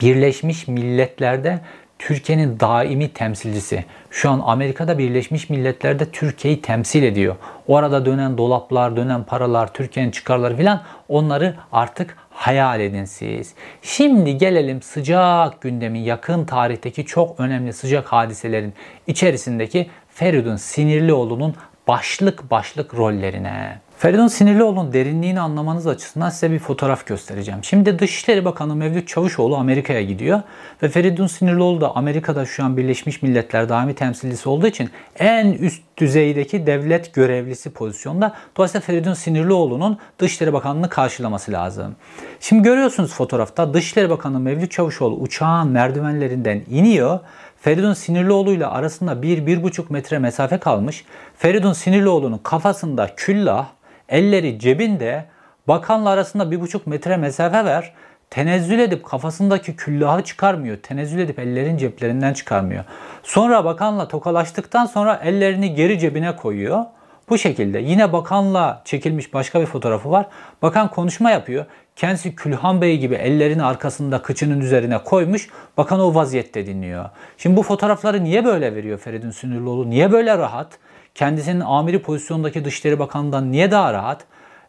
[0.00, 1.60] Birleşmiş Milletler'de
[1.98, 3.84] Türkiye'nin daimi temsilcisi.
[4.10, 7.36] Şu an Amerika'da Birleşmiş Milletler'de Türkiye'yi temsil ediyor.
[7.66, 13.54] Orada dönen dolaplar, dönen paralar, Türkiye'nin çıkarları filan onları artık hayal edin siz.
[13.82, 18.74] Şimdi gelelim sıcak gündemin yakın tarihteki çok önemli sıcak hadiselerin
[19.06, 21.54] içerisindeki Feridun Sinirlioğlu'nun
[21.88, 23.80] başlık başlık rollerine.
[23.98, 27.64] Feridun Sinirlioğlu'nun derinliğini anlamanız açısından size bir fotoğraf göstereceğim.
[27.64, 30.42] Şimdi Dışişleri Bakanı Mevlüt Çavuşoğlu Amerika'ya gidiyor.
[30.82, 35.82] Ve Feridun Sinirlioğlu da Amerika'da şu an Birleşmiş Milletler daimi temsilcisi olduğu için en üst
[35.98, 38.34] düzeydeki devlet görevlisi pozisyonda.
[38.56, 41.96] Dolayısıyla Feridun Sinirlioğlu'nun Dışişleri Bakanlığı'nı karşılaması lazım.
[42.40, 47.20] Şimdi görüyorsunuz fotoğrafta Dışişleri Bakanı Mevlüt Çavuşoğlu uçağın merdivenlerinden iniyor.
[47.60, 51.04] Feridun Sinirlioğlu ile arasında 1-1,5 metre mesafe kalmış.
[51.38, 53.66] Feridun Sinirlioğlu'nun kafasında küllah,
[54.08, 55.24] elleri cebinde,
[55.68, 57.92] bakanla arasında 1,5 metre mesafe ver.
[58.30, 60.76] Tenezzül edip kafasındaki küllahı çıkarmıyor.
[60.76, 62.84] Tenezzül edip ellerin ceplerinden çıkarmıyor.
[63.22, 66.84] Sonra bakanla tokalaştıktan sonra ellerini geri cebine koyuyor.
[67.28, 70.26] Bu şekilde yine bakanla çekilmiş başka bir fotoğrafı var.
[70.62, 71.64] Bakan konuşma yapıyor.
[71.96, 75.48] Kendisi Külhan Bey gibi ellerini arkasında kıçının üzerine koymuş.
[75.76, 77.04] Bakan o vaziyette dinliyor.
[77.38, 79.90] Şimdi bu fotoğrafları niye böyle veriyor Feridun Sünürlüoğlu?
[79.90, 80.78] Niye böyle rahat?
[81.16, 84.24] Kendisinin amiri pozisyondaki Dışişleri Bakanı'ndan niye daha rahat?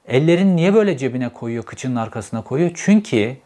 [0.08, 2.72] Ellerini niye böyle cebine koyuyor, kıçının arkasına koyuyor?
[2.74, 3.38] Çünkü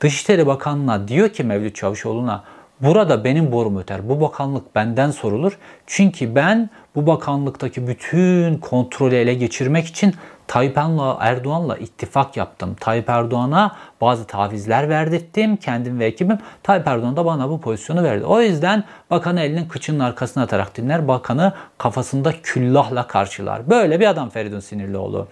[0.00, 2.44] Dışişleri Bakanı'na diyor ki Mevlüt Çavuşoğlu'na
[2.80, 4.08] burada benim borum öter.
[4.08, 5.58] Bu bakanlık benden sorulur.
[5.86, 10.14] Çünkü ben bu bakanlıktaki bütün kontrolü ele geçirmek için
[10.46, 10.78] Tayyip
[11.20, 12.76] Erdoğan'la ittifak yaptım.
[12.80, 16.38] Tayyip Erdoğan'a bazı tavizler verdirttim kendim ve ekibim.
[16.62, 18.24] Tayyip Erdoğan da bana bu pozisyonu verdi.
[18.24, 21.08] O yüzden bakanı elinin kıçının arkasına atarak dinler.
[21.08, 23.70] Bakanı kafasında küllahla karşılar.
[23.70, 25.28] Böyle bir adam Feridun Sinirlioğlu.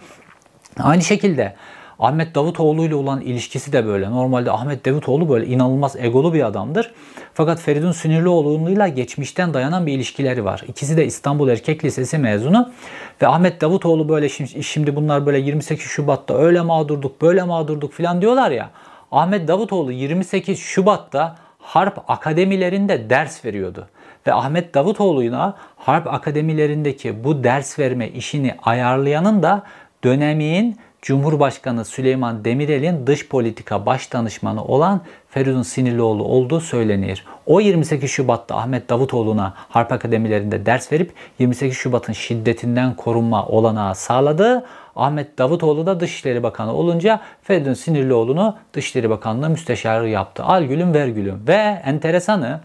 [0.80, 1.54] Aynı şekilde
[1.98, 4.10] Ahmet Davutoğlu ile olan ilişkisi de böyle.
[4.10, 6.92] Normalde Ahmet Davutoğlu böyle inanılmaz egolu bir adamdır.
[7.34, 10.64] Fakat Feridun Sinirlioğlu'yla geçmişten dayanan bir ilişkileri var.
[10.68, 12.72] İkisi de İstanbul Erkek Lisesi mezunu.
[13.22, 18.20] Ve Ahmet Davutoğlu böyle şimdi, şimdi bunlar böyle 28 Şubat'ta öyle mağdurduk böyle mağdurduk falan
[18.20, 18.70] diyorlar ya.
[19.12, 23.88] Ahmet Davutoğlu 28 Şubat'ta harp akademilerinde ders veriyordu.
[24.26, 29.62] Ve Ahmet Davutoğlu'na harp akademilerindeki bu ders verme işini ayarlayanın da
[30.04, 37.24] dönemin Cumhurbaşkanı Süleyman Demirel'in dış politika baş danışmanı olan Feridun Sinirlioğlu olduğu söylenir.
[37.46, 44.66] O 28 Şubat'ta Ahmet Davutoğlu'na Harp Akademilerinde ders verip 28 Şubat'ın şiddetinden korunma olanağı sağladı.
[44.96, 50.42] Ahmet Davutoğlu da Dışişleri Bakanı olunca Feridun Sinirlioğlu'nu Dışişleri Bakanlığı müsteşarı yaptı.
[50.42, 51.42] Al gülüm ver gülüm.
[51.48, 52.60] Ve enteresanı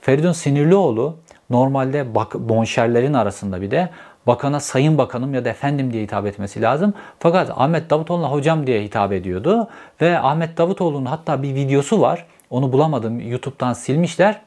[0.00, 1.16] Feridun Sinirlioğlu
[1.50, 3.90] normalde bak, bonşerlerin arasında bir de
[4.26, 6.94] bakana sayın bakanım ya da efendim diye hitap etmesi lazım.
[7.18, 9.68] Fakat Ahmet Davutoğlu'na hocam diye hitap ediyordu.
[10.00, 12.26] Ve Ahmet Davutoğlu'nun hatta bir videosu var.
[12.50, 13.20] Onu bulamadım.
[13.20, 14.40] YouTube'dan silmişler.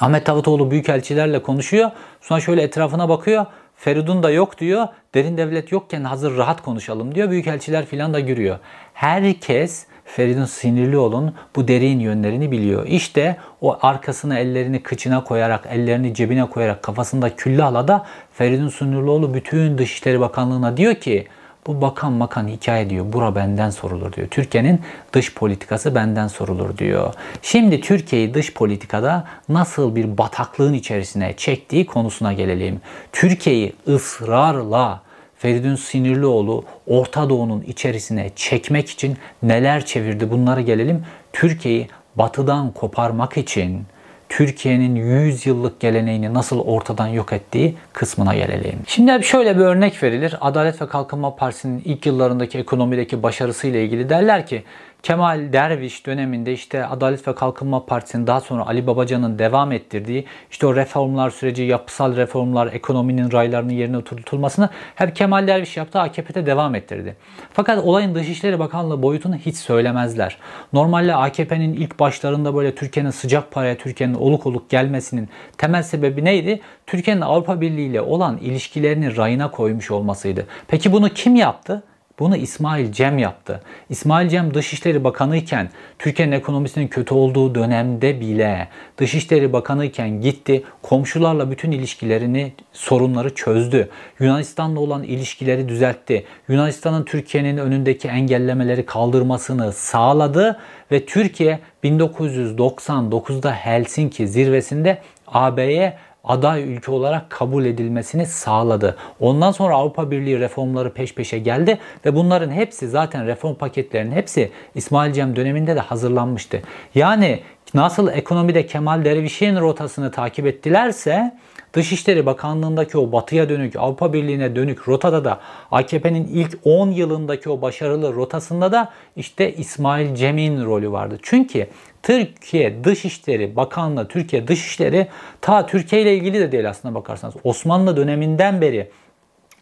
[0.00, 1.90] Ahmet Davutoğlu büyükelçilerle konuşuyor.
[2.20, 3.46] Sonra şöyle etrafına bakıyor.
[3.76, 4.88] Feridun da yok diyor.
[5.14, 7.30] Derin devlet yokken hazır rahat konuşalım diyor.
[7.30, 8.58] Büyükelçiler filan da gürüyor.
[8.94, 12.86] Herkes Feridun Sinirlioğlu'nun bu derin yönlerini biliyor.
[12.86, 19.78] İşte o arkasına ellerini kıçına koyarak, ellerini cebine koyarak kafasında küllahla da Feridun Sinirlioğlu bütün
[19.78, 21.26] Dışişleri Bakanlığı'na diyor ki
[21.66, 23.12] bu bakan makan hikaye diyor.
[23.12, 24.28] Bura benden sorulur diyor.
[24.28, 24.80] Türkiye'nin
[25.12, 27.14] dış politikası benden sorulur diyor.
[27.42, 32.80] Şimdi Türkiye'yi dış politikada nasıl bir bataklığın içerisine çektiği konusuna gelelim.
[33.12, 35.02] Türkiye'yi ısrarla
[35.42, 41.04] Feridun Sinirlioğlu Orta Doğu'nun içerisine çekmek için neler çevirdi bunlara gelelim.
[41.32, 43.82] Türkiye'yi batıdan koparmak için
[44.28, 48.78] Türkiye'nin 100 yıllık geleneğini nasıl ortadan yok ettiği kısmına gelelim.
[48.86, 50.36] Şimdi şöyle bir örnek verilir.
[50.40, 54.64] Adalet ve Kalkınma Partisi'nin ilk yıllarındaki ekonomideki başarısıyla ilgili derler ki
[55.02, 60.66] Kemal Derviş döneminde işte Adalet ve Kalkınma Partisi'nin daha sonra Ali Babacan'ın devam ettirdiği işte
[60.66, 66.74] o reformlar süreci, yapısal reformlar, ekonominin raylarının yerine oturtulmasını hep Kemal Derviş yaptı, AKP'de devam
[66.74, 67.16] ettirdi.
[67.52, 70.38] Fakat olayın Dışişleri Bakanlığı boyutunu hiç söylemezler.
[70.72, 76.60] Normalde AKP'nin ilk başlarında böyle Türkiye'nin sıcak paraya, Türkiye'nin oluk oluk gelmesinin temel sebebi neydi?
[76.86, 80.46] Türkiye'nin Avrupa Birliği ile olan ilişkilerini rayına koymuş olmasıydı.
[80.68, 81.82] Peki bunu kim yaptı?
[82.18, 83.62] Bunu İsmail Cem yaptı.
[83.90, 90.62] İsmail Cem Dışişleri Bakanı iken Türkiye'nin ekonomisinin kötü olduğu dönemde bile Dışişleri Bakanı iken gitti
[90.82, 93.88] komşularla bütün ilişkilerini sorunları çözdü.
[94.20, 96.24] Yunanistan'la olan ilişkileri düzeltti.
[96.48, 100.58] Yunanistan'ın Türkiye'nin önündeki engellemeleri kaldırmasını sağladı
[100.92, 108.96] ve Türkiye 1999'da Helsinki zirvesinde AB'ye aday ülke olarak kabul edilmesini sağladı.
[109.20, 114.50] Ondan sonra Avrupa Birliği reformları peş peşe geldi ve bunların hepsi zaten reform paketlerinin hepsi
[114.74, 116.62] İsmail Cem döneminde de hazırlanmıştı.
[116.94, 117.40] Yani
[117.74, 121.32] nasıl ekonomide Kemal Derviş'in rotasını takip ettilerse
[121.72, 127.62] Dışişleri Bakanlığındaki o batıya dönük, Avrupa Birliği'ne dönük rotada da AKP'nin ilk 10 yılındaki o
[127.62, 131.18] başarılı rotasında da işte İsmail Cem'in rolü vardı.
[131.22, 131.66] Çünkü
[132.02, 135.08] Türkiye Dışişleri Bakanlığı, Türkiye Dışişleri
[135.40, 137.34] ta Türkiye ile ilgili de değil aslında bakarsanız.
[137.44, 138.90] Osmanlı döneminden beri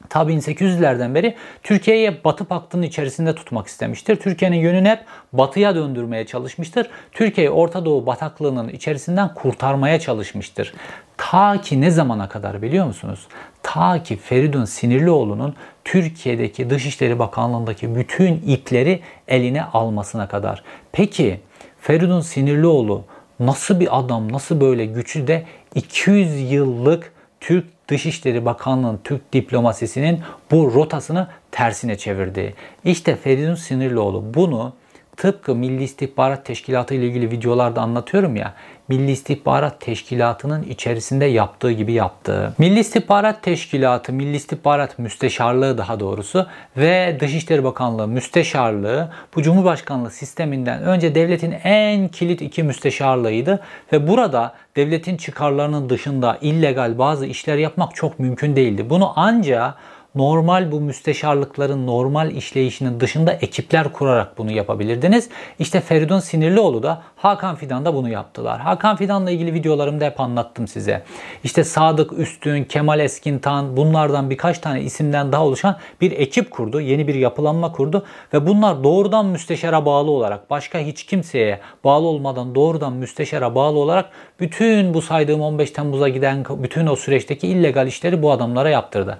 [0.08, 4.16] ta 1800'lerden beri Türkiye'yi Batı Paktı'nın içerisinde tutmak istemiştir.
[4.16, 6.90] Türkiye'nin yönünü hep batıya döndürmeye çalışmıştır.
[7.12, 10.74] Türkiye'yi Orta Doğu bataklığının içerisinden kurtarmaya çalışmıştır.
[11.16, 13.26] Ta ki ne zamana kadar biliyor musunuz?
[13.62, 20.62] Ta ki Feridun Sinirlioğlu'nun Türkiye'deki Dışişleri Bakanlığı'ndaki bütün ipleri eline almasına kadar.
[20.92, 21.40] Peki
[21.80, 23.04] Feridun Sinirlioğlu
[23.40, 30.72] nasıl bir adam, nasıl böyle güçlü de 200 yıllık Türk Dışişleri Bakanlığı'nın, Türk diplomasisinin bu
[30.74, 32.54] rotasını tersine çevirdi.
[32.84, 34.72] İşte Feridun Sinirlioğlu bunu
[35.16, 38.54] tıpkı Milli İstihbarat Teşkilatı ile ilgili videolarda anlatıyorum ya.
[38.90, 42.54] Milli İstihbarat Teşkilatı'nın içerisinde yaptığı gibi yaptı.
[42.58, 50.82] Milli İstihbarat Teşkilatı, Milli İstihbarat Müsteşarlığı daha doğrusu ve Dışişleri Bakanlığı Müsteşarlığı bu Cumhurbaşkanlığı sisteminden
[50.82, 53.60] önce devletin en kilit iki müsteşarlığıydı
[53.92, 58.90] ve burada devletin çıkarlarının dışında illegal bazı işler yapmak çok mümkün değildi.
[58.90, 59.74] Bunu ancak
[60.14, 65.28] normal bu müsteşarlıkların normal işleyişinin dışında ekipler kurarak bunu yapabilirdiniz.
[65.58, 68.60] İşte Feridun Sinirlioğlu da Hakan Fidan da bunu yaptılar.
[68.60, 71.02] Hakan Fidan'la ilgili videolarımda hep anlattım size.
[71.44, 76.80] İşte Sadık Üstün, Kemal Eskintan bunlardan birkaç tane isimden daha oluşan bir ekip kurdu.
[76.80, 82.54] Yeni bir yapılanma kurdu ve bunlar doğrudan müsteşara bağlı olarak başka hiç kimseye bağlı olmadan
[82.54, 88.22] doğrudan müsteşara bağlı olarak bütün bu saydığım 15 Temmuz'a giden bütün o süreçteki illegal işleri
[88.22, 89.18] bu adamlara yaptırdı.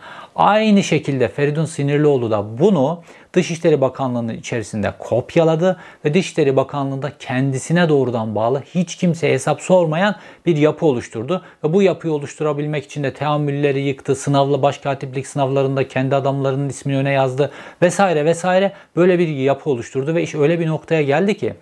[0.81, 8.35] Aynı şekilde Feridun Sinirlioğlu da bunu Dışişleri Bakanlığı'nın içerisinde kopyaladı ve Dışişleri Bakanlığı'nda kendisine doğrudan
[8.35, 10.17] bağlı hiç kimseye hesap sormayan
[10.47, 11.43] bir yapı oluşturdu.
[11.65, 17.13] Ve bu yapıyı oluşturabilmek için de teamülleri yıktı, sınavla başkatiplik sınavlarında kendi adamlarının ismini öne
[17.13, 17.51] yazdı
[17.83, 21.55] vesaire vesaire böyle bir yapı oluşturdu ve iş öyle bir noktaya geldi ki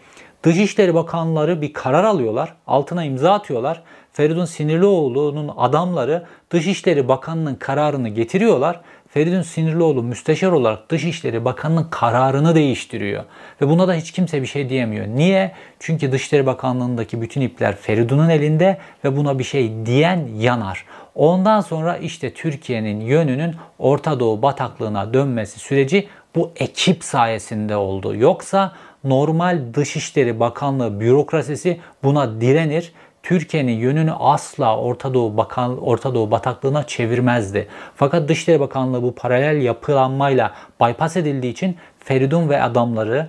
[0.43, 3.83] Dışişleri Bakanları bir karar alıyorlar, altına imza atıyorlar.
[4.13, 13.25] Feridun Sinirlioğlu'nun adamları Dışişleri Bakanı'nın kararını getiriyorlar Feridun Sinirlioğlu müsteşar olarak Dışişleri Bakanı'nın kararını değiştiriyor.
[13.61, 15.07] Ve buna da hiç kimse bir şey diyemiyor.
[15.07, 15.53] Niye?
[15.79, 20.85] Çünkü Dışişleri Bakanlığı'ndaki bütün ipler Feridun'un elinde ve buna bir şey diyen yanar.
[21.15, 28.17] Ondan sonra işte Türkiye'nin yönünün Orta Doğu bataklığına dönmesi süreci bu ekip sayesinde oldu.
[28.17, 28.73] Yoksa
[29.05, 32.93] normal Dışişleri Bakanlığı bürokrasisi buna direnir
[33.29, 37.69] Türkiye'nin yönünü asla Orta Doğu Bakan Orta Doğu bataklığına çevirmezdi.
[37.95, 43.29] Fakat Dışişleri Bakanlığı bu paralel yapılanmayla bypass edildiği için Feridun ve adamları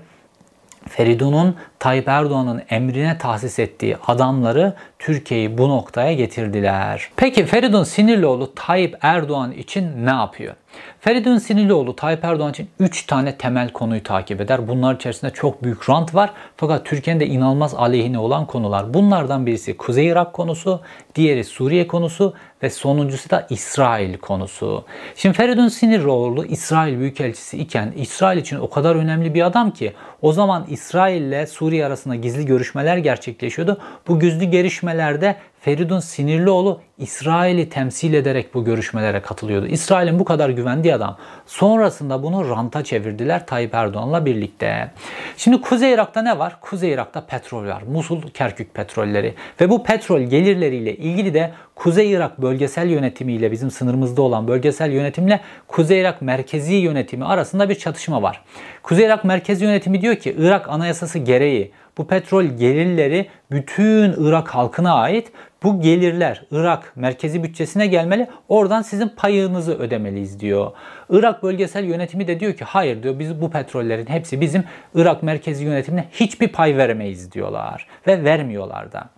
[0.87, 7.09] Feridun'un Tayyip Erdoğan'ın emrine tahsis ettiği adamları Türkiye'yi bu noktaya getirdiler.
[7.15, 10.55] Peki Feridun Sinirlioğlu Tayyip Erdoğan için ne yapıyor?
[10.99, 14.67] Feridun Sinirlioğlu Tayyip Erdoğan için 3 tane temel konuyu takip eder.
[14.67, 16.33] Bunlar içerisinde çok büyük rant var.
[16.57, 18.93] Fakat Türkiye'nin de inanılmaz aleyhine olan konular.
[18.93, 20.81] Bunlardan birisi Kuzey Irak konusu,
[21.15, 24.85] diğeri Suriye konusu ve sonuncusu da İsrail konusu.
[25.15, 30.33] Şimdi Feridun Sinirlioğlu İsrail Büyükelçisi iken İsrail için o kadar önemli bir adam ki o
[30.33, 33.81] zaman İsrail ile Suriye arasında gizli görüşmeler gerçekleşiyordu.
[34.07, 39.67] Bu gizli görüşmelerde Feridun Sinirlioğlu İsrail'i temsil ederek bu görüşmelere katılıyordu.
[39.67, 41.17] İsrail'in bu kadar güvendiği adam.
[41.45, 44.91] Sonrasında bunu ranta çevirdiler Tayyip Erdoğan'la birlikte.
[45.37, 46.57] Şimdi Kuzey Irak'ta ne var?
[46.61, 47.83] Kuzey Irak'ta petrol var.
[47.91, 49.33] Musul, Kerkük petrolleri.
[49.61, 55.39] Ve bu petrol gelirleriyle ilgili de Kuzey Irak bölgesel yönetimiyle bizim sınırımızda olan bölgesel yönetimle
[55.67, 58.43] Kuzey Irak merkezi yönetimi arasında bir çatışma var.
[58.83, 64.93] Kuzey Irak merkezi yönetimi diyor ki Irak anayasası gereği bu petrol gelirleri bütün Irak halkına
[64.93, 65.31] ait.
[65.63, 68.27] Bu gelirler Irak merkezi bütçesine gelmeli.
[68.49, 70.71] Oradan sizin payınızı ödemeliyiz diyor.
[71.09, 74.63] Irak bölgesel yönetimi de diyor ki hayır diyor biz bu petrollerin hepsi bizim
[74.95, 77.87] Irak merkezi yönetimine hiçbir pay veremeyiz diyorlar.
[78.07, 79.09] Ve vermiyorlar da.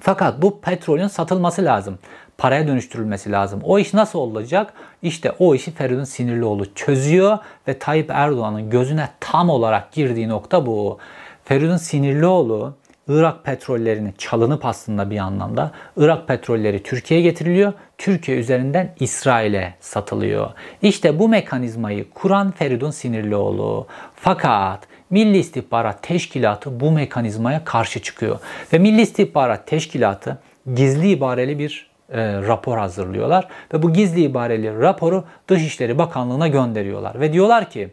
[0.00, 1.98] Fakat bu petrolün satılması lazım.
[2.38, 3.60] Paraya dönüştürülmesi lazım.
[3.64, 4.72] O iş nasıl olacak?
[5.02, 10.98] İşte o işi Feridun Sinirlioğlu çözüyor ve Tayyip Erdoğan'ın gözüne tam olarak girdiği nokta bu.
[11.44, 12.74] Feridun Sinirlioğlu
[13.10, 17.72] Irak petrollerini çalınıp aslında bir anlamda Irak petrolleri Türkiye'ye getiriliyor.
[17.98, 20.50] Türkiye üzerinden İsrail'e satılıyor.
[20.82, 23.86] İşte bu mekanizmayı kuran Feridun Sinirlioğlu.
[24.14, 28.38] Fakat Milli İstihbarat Teşkilatı bu mekanizmaya karşı çıkıyor.
[28.72, 30.38] Ve Milli İstihbarat Teşkilatı
[30.74, 33.48] gizli ibareli bir e, rapor hazırlıyorlar.
[33.74, 37.20] Ve bu gizli ibareli raporu Dışişleri Bakanlığı'na gönderiyorlar.
[37.20, 37.88] Ve diyorlar ki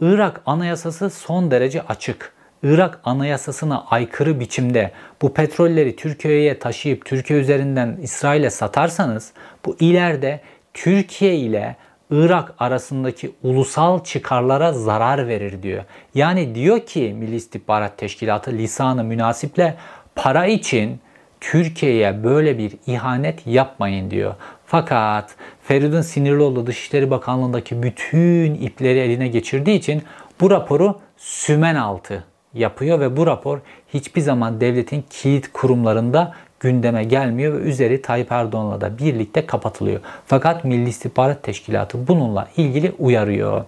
[0.00, 2.37] Irak anayasası son derece açık.
[2.62, 4.90] Irak anayasasına aykırı biçimde
[5.22, 9.32] bu petrolleri Türkiye'ye taşıyıp Türkiye üzerinden İsrail'e satarsanız
[9.66, 10.40] bu ileride
[10.74, 11.76] Türkiye ile
[12.10, 15.84] Irak arasındaki ulusal çıkarlara zarar verir diyor.
[16.14, 19.76] Yani diyor ki Milli İstihbarat Teşkilatı lisanı münasiple
[20.14, 21.00] para için
[21.40, 24.34] Türkiye'ye böyle bir ihanet yapmayın diyor.
[24.66, 30.02] Fakat Feridun Sinirlioğlu Dışişleri Bakanlığı'ndaki bütün ipleri eline geçirdiği için
[30.40, 33.58] bu raporu sümen altı yapıyor ve bu rapor
[33.94, 40.00] hiçbir zaman devletin kilit kurumlarında gündeme gelmiyor ve üzeri Tayyip Erdoğan'la da birlikte kapatılıyor.
[40.26, 43.64] Fakat Milli İstihbarat Teşkilatı bununla ilgili uyarıyor.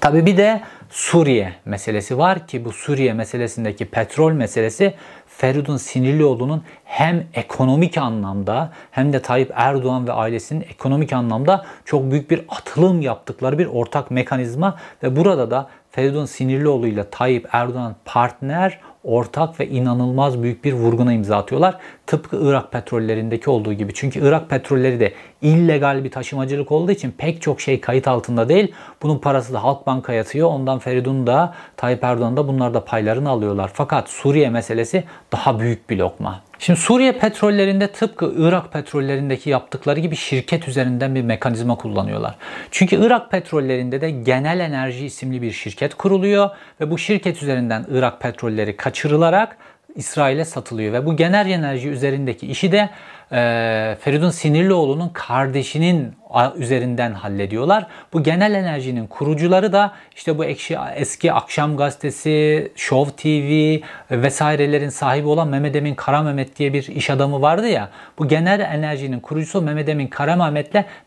[0.00, 0.60] Tabi bir de
[0.90, 4.94] Suriye meselesi var ki bu Suriye meselesindeki petrol meselesi
[5.40, 12.30] Feridun Sinirlioğlu'nun hem ekonomik anlamda hem de Tayyip Erdoğan ve ailesinin ekonomik anlamda çok büyük
[12.30, 14.78] bir atılım yaptıkları bir ortak mekanizma.
[15.02, 21.12] Ve burada da Feridun Sinirlioğlu ile Tayyip Erdoğan partner ortak ve inanılmaz büyük bir vurguna
[21.12, 21.78] imza atıyorlar.
[22.06, 23.94] Tıpkı Irak petrollerindeki olduğu gibi.
[23.94, 28.72] Çünkü Irak petrolleri de illegal bir taşımacılık olduğu için pek çok şey kayıt altında değil.
[29.02, 30.48] Bunun parası da Halkbank'a yatıyor.
[30.48, 33.70] Ondan Feridun da Tayyip Erdoğan da bunlar da paylarını alıyorlar.
[33.74, 36.40] Fakat Suriye meselesi daha büyük bir lokma.
[36.60, 42.34] Şimdi Suriye petrollerinde tıpkı Irak petrollerindeki yaptıkları gibi şirket üzerinden bir mekanizma kullanıyorlar.
[42.70, 46.50] Çünkü Irak petrollerinde de Genel Enerji isimli bir şirket kuruluyor
[46.80, 49.56] ve bu şirket üzerinden Irak petrolleri kaçırılarak
[49.94, 52.90] İsrail'e satılıyor ve bu genel enerji üzerindeki işi de
[53.32, 56.14] e, Feridun Sinirlioğlu'nun kardeşinin
[56.56, 57.86] üzerinden hallediyorlar.
[58.12, 65.28] Bu genel enerjinin kurucuları da işte bu ekşi, eski Akşam Gazetesi, Show TV vesairelerin sahibi
[65.28, 67.88] olan Mehmet Emin Kara diye bir iş adamı vardı ya.
[68.18, 70.36] Bu genel enerjinin kurucusu Mehmet Emin Kara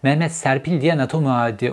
[0.04, 1.22] Mehmet Serpil diye NATO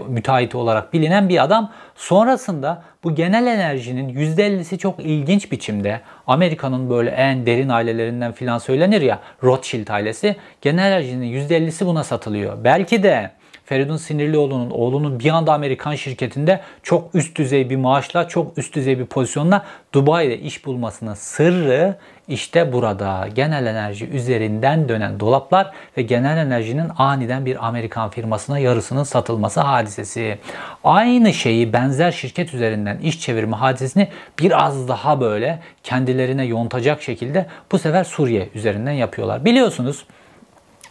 [0.08, 1.72] müteahhiti olarak bilinen bir adam.
[1.96, 9.00] Sonrasında bu genel enerjinin %50'si çok ilginç biçimde Amerika'nın böyle en derin ailelerinden filan söylenir
[9.00, 12.64] ya Rothschild ailesi genel enerjinin %50'si buna satılıyor.
[12.64, 13.30] Belki de
[13.70, 18.98] Feridun Sinirlioğlu'nun oğlunun bir anda Amerikan şirketinde çok üst düzey bir maaşla, çok üst düzey
[18.98, 19.64] bir pozisyonla
[19.94, 21.96] Dubai'de iş bulmasının sırrı
[22.28, 29.04] işte burada genel enerji üzerinden dönen dolaplar ve genel enerjinin aniden bir Amerikan firmasına yarısının
[29.04, 30.38] satılması hadisesi.
[30.84, 34.08] Aynı şeyi benzer şirket üzerinden iş çevirme hadisesini
[34.38, 39.44] biraz daha böyle kendilerine yontacak şekilde bu sefer Suriye üzerinden yapıyorlar.
[39.44, 40.04] Biliyorsunuz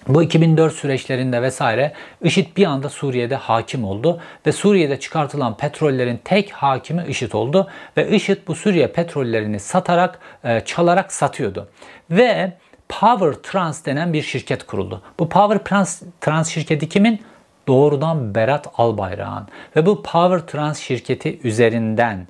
[0.08, 1.94] bu 2004 süreçlerinde vesaire
[2.24, 8.10] IŞİD bir anda Suriye'de hakim oldu ve Suriye'de çıkartılan petrollerin tek hakimi IŞİD oldu ve
[8.10, 11.70] IŞİD bu Suriye petrollerini satarak, e, çalarak satıyordu.
[12.12, 12.54] Ve
[12.90, 15.02] Power Trans denen bir şirket kuruldu.
[15.20, 17.22] Bu Power Trans, Trans şirketi kimin?
[17.68, 19.48] Doğrudan Berat Albayrak'ın.
[19.76, 22.28] Ve bu Power Trans şirketi üzerinden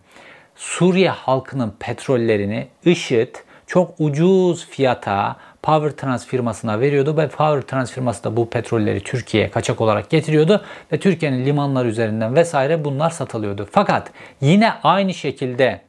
[0.55, 3.35] Suriye halkının petrollerini IŞİD
[3.67, 9.49] çok ucuz fiyata Power Trans firmasına veriyordu ve Power Trans firması da bu petrolleri Türkiye'ye
[9.49, 10.61] kaçak olarak getiriyordu
[10.93, 13.67] ve Türkiye'nin limanları üzerinden vesaire bunlar satılıyordu.
[13.71, 15.81] Fakat yine aynı şekilde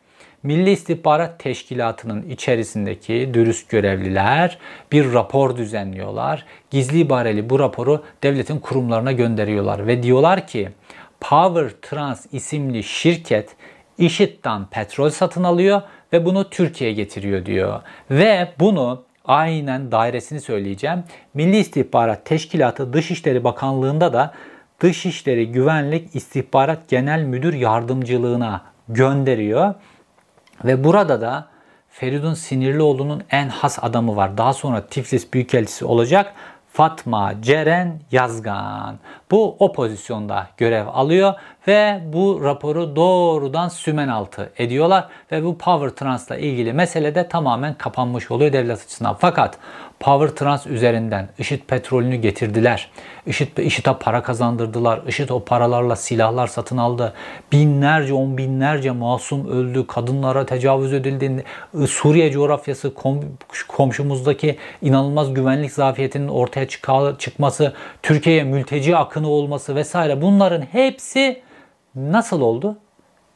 [0.42, 4.58] Milli İstihbarat Teşkilatı'nın içerisindeki dürüst görevliler
[4.92, 6.44] bir rapor düzenliyorlar.
[6.70, 10.68] Gizli ibareli bu raporu devletin kurumlarına gönderiyorlar ve diyorlar ki
[11.20, 13.56] Power Trans isimli şirket
[13.98, 17.80] IŞİD'den petrol satın alıyor ve bunu Türkiye'ye getiriyor diyor.
[18.10, 21.04] Ve bunu aynen dairesini söyleyeceğim.
[21.34, 24.34] Milli İstihbarat Teşkilatı Dışişleri Bakanlığı'nda da
[24.80, 29.74] Dışişleri Güvenlik İstihbarat Genel Müdür Yardımcılığına gönderiyor.
[30.64, 31.46] Ve burada da
[31.90, 34.38] Feridun Sinirlioğlu'nun en has adamı var.
[34.38, 36.34] Daha sonra Tiflis Büyükelçisi olacak.
[36.72, 38.98] Fatma Ceren Yazgan.
[39.30, 41.34] Bu o pozisyonda görev alıyor
[41.68, 47.74] ve bu raporu doğrudan sümen altı ediyorlar ve bu Power Trans'la ilgili mesele de tamamen
[47.74, 49.16] kapanmış oluyor devlet açısından.
[49.20, 49.58] Fakat
[50.00, 52.90] Power Trans üzerinden IŞİD petrolünü getirdiler.
[53.26, 55.00] IŞİD, IŞİD'e para kazandırdılar.
[55.06, 57.12] IŞİD o paralarla silahlar satın aldı.
[57.52, 59.86] Binlerce, on binlerce masum öldü.
[59.86, 61.44] Kadınlara tecavüz edildi.
[61.86, 63.20] Suriye coğrafyası kom,
[63.68, 66.68] komşumuzdaki inanılmaz güvenlik zafiyetinin ortaya
[67.18, 71.42] çıkması, Türkiye'ye mülteci akını olması vesaire bunların hepsi
[72.00, 72.76] nasıl oldu?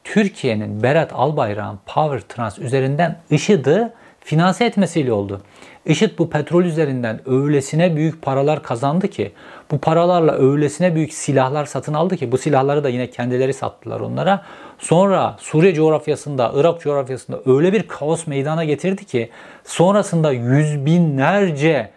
[0.05, 5.41] Türkiye'nin Berat Albayrak'ın Power Trans üzerinden IŞİD'i finanse etmesiyle oldu.
[5.87, 9.33] IŞİD bu petrol üzerinden öylesine büyük paralar kazandı ki
[9.71, 14.43] bu paralarla öylesine büyük silahlar satın aldı ki bu silahları da yine kendileri sattılar onlara.
[14.79, 19.31] Sonra Suriye coğrafyasında, Irak coğrafyasında öyle bir kaos meydana getirdi ki
[19.65, 21.91] sonrasında yüz binlerce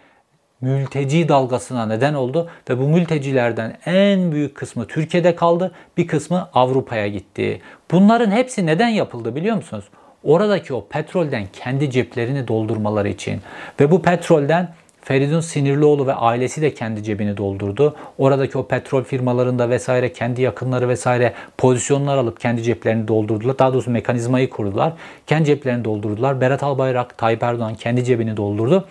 [0.62, 7.08] mülteci dalgasına neden oldu ve bu mültecilerden en büyük kısmı Türkiye'de kaldı, bir kısmı Avrupa'ya
[7.08, 7.62] gitti.
[7.91, 9.86] Bunların hepsi neden yapıldı biliyor musunuz?
[10.28, 13.41] oradaki o petrolden kendi ceplerini doldurmaları için
[13.80, 17.95] ve bu petrolden Feridun Sinirlioğlu ve ailesi de kendi cebini doldurdu.
[18.18, 23.60] Oradaki o petrol firmalarında vesaire kendi yakınları vesaire pozisyonlar alıp kendi ceplerini doldurdular.
[23.60, 24.93] Daha doğrusu mekanizmayı kurdular.
[25.28, 26.41] Kendi ceplerini doldurdular.
[26.41, 28.86] Berat Albayrak, Tayyip Erdoğan kendi cebini doldurdu.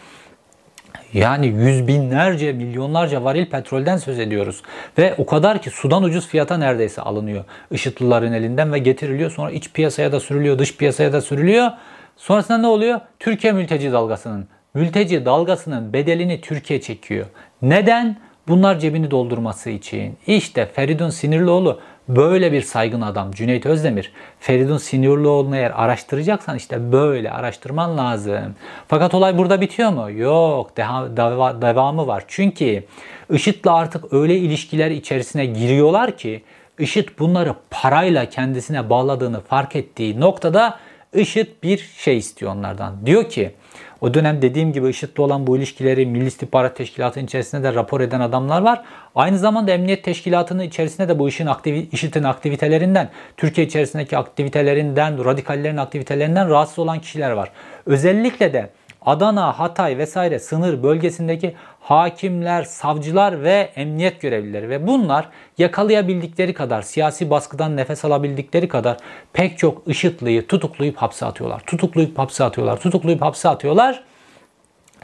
[1.17, 4.63] Yani yüz binlerce, milyonlarca varil petrolden söz ediyoruz.
[4.99, 9.31] Ve o kadar ki sudan ucuz fiyata neredeyse alınıyor IŞİD'lilerin elinden ve getiriliyor.
[9.31, 11.71] Sonra iç piyasaya da sürülüyor, dış piyasaya da sürülüyor.
[12.17, 13.01] Sonrasında ne oluyor?
[13.19, 14.49] Türkiye mülteci dalgasının.
[14.75, 17.27] Mülteci dalgasının bedelini Türkiye çekiyor.
[17.63, 18.17] Neden?
[18.49, 20.17] Bunlar cebini doldurması için.
[20.27, 27.31] İşte Feridun Sinirlioğlu Böyle bir saygın adam Cüneyt Özdemir, Feridun Sinirlioğlu'nu eğer araştıracaksan işte böyle
[27.31, 28.55] araştırman lazım.
[28.89, 30.11] Fakat olay burada bitiyor mu?
[30.11, 32.25] Yok, deva, devamı var.
[32.29, 32.85] Çünkü
[33.31, 36.43] IŞİD'le artık öyle ilişkiler içerisine giriyorlar ki
[36.79, 40.79] IŞİD bunları parayla kendisine bağladığını fark ettiği noktada
[41.15, 43.07] IŞİD bir şey istiyor onlardan.
[43.07, 43.55] Diyor ki
[44.01, 48.21] o dönem dediğim gibi IŞİD'le olan bu ilişkileri Milli İstihbarat Teşkilatı'nın içerisinde de rapor eden
[48.21, 48.83] adamlar var.
[49.15, 55.77] Aynı zamanda Emniyet Teşkilatı'nın içerisinde de bu işin aktivi, IŞİD'in aktivitelerinden, Türkiye içerisindeki aktivitelerinden, radikallerin
[55.77, 57.51] aktivitelerinden rahatsız olan kişiler var.
[57.87, 58.71] Özellikle de
[59.07, 65.29] Adana, Hatay vesaire sınır bölgesindeki hakimler, savcılar ve emniyet görevlileri ve bunlar
[65.59, 68.97] yakalayabildikleri kadar, siyasi baskıdan nefes alabildikleri kadar
[69.33, 71.63] pek çok IŞİD'liyi tutuklayıp hapse atıyorlar.
[71.67, 74.05] Tutuklayıp hapse atıyorlar, tutuklayıp hapse atıyorlar.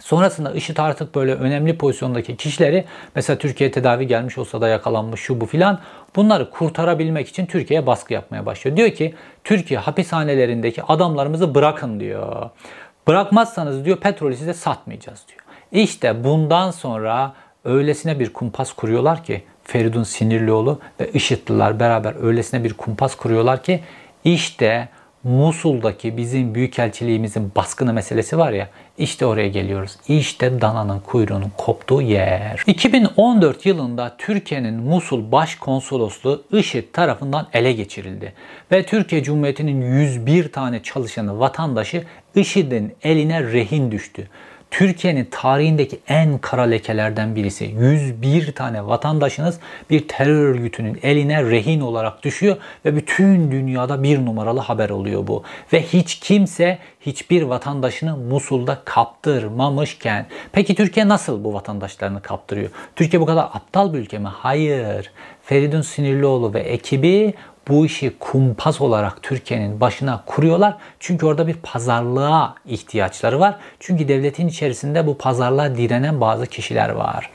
[0.00, 2.84] Sonrasında IŞİD artık böyle önemli pozisyondaki kişileri
[3.14, 5.80] mesela Türkiye tedavi gelmiş olsa da yakalanmış şu bu filan
[6.16, 8.76] bunları kurtarabilmek için Türkiye'ye baskı yapmaya başlıyor.
[8.76, 12.50] Diyor ki Türkiye hapishanelerindeki adamlarımızı bırakın diyor.
[13.08, 15.40] Bırakmazsanız diyor petrolü size satmayacağız diyor.
[15.72, 17.32] İşte bundan sonra
[17.64, 23.80] öylesine bir kumpas kuruyorlar ki Feridun Sinirlioğlu ve IŞİD'liler beraber öylesine bir kumpas kuruyorlar ki
[24.24, 24.88] işte
[25.24, 29.96] Musul'daki bizim büyükelçiliğimizin baskını meselesi var ya işte oraya geliyoruz.
[30.08, 32.64] İşte dananın kuyruğunun koptuğu yer.
[32.66, 38.32] 2014 yılında Türkiye'nin Musul Başkonsolosluğu IŞİD tarafından ele geçirildi.
[38.72, 42.04] Ve Türkiye Cumhuriyeti'nin 101 tane çalışanı vatandaşı
[42.34, 44.28] IŞİD'in eline rehin düştü.
[44.72, 47.64] Türkiye'nin tarihindeki en kara lekelerden birisi.
[47.64, 49.58] 101 tane vatandaşınız
[49.90, 55.42] bir terör örgütünün eline rehin olarak düşüyor ve bütün dünyada bir numaralı haber oluyor bu.
[55.72, 62.70] Ve hiç kimse hiçbir vatandaşını Musul'da kaptırmamışken peki Türkiye nasıl bu vatandaşlarını kaptırıyor?
[62.96, 64.28] Türkiye bu kadar aptal bir ülke mi?
[64.28, 65.10] Hayır.
[65.44, 67.34] Feridun Sinirlioğlu ve ekibi
[67.68, 70.76] bu işi kumpas olarak Türkiye'nin başına kuruyorlar.
[71.00, 73.56] Çünkü orada bir pazarlığa ihtiyaçları var.
[73.80, 77.30] Çünkü devletin içerisinde bu pazarlığa direnen bazı kişiler var.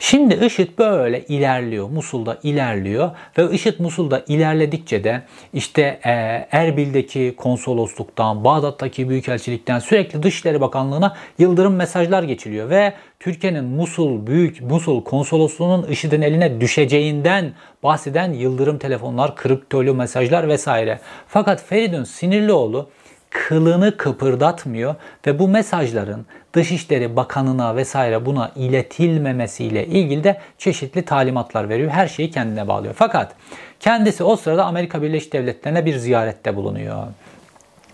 [0.00, 1.88] Şimdi IŞİD böyle ilerliyor.
[1.88, 5.22] Musul'da ilerliyor ve IŞİD Musul'da ilerledikçe de
[5.52, 6.10] işte e,
[6.50, 15.04] Erbil'deki konsolosluktan, Bağdat'taki büyükelçilikten sürekli Dışişleri Bakanlığı'na yıldırım mesajlar geçiliyor ve Türkiye'nin Musul Büyük Musul
[15.04, 17.52] Konsolosluğu'nun IŞİD'in eline düşeceğinden
[17.82, 21.00] bahseden yıldırım telefonlar, kriptolu mesajlar vesaire.
[21.28, 22.88] Fakat Feridun Sinirlioğlu
[23.30, 24.94] kılını kıpırdatmıyor
[25.26, 31.90] ve bu mesajların Dışişleri Bakanı'na vesaire buna iletilmemesiyle ilgili de çeşitli talimatlar veriyor.
[31.90, 32.94] Her şeyi kendine bağlıyor.
[32.96, 33.34] Fakat
[33.80, 37.06] kendisi o sırada Amerika Birleşik Devletleri'ne bir ziyarette bulunuyor.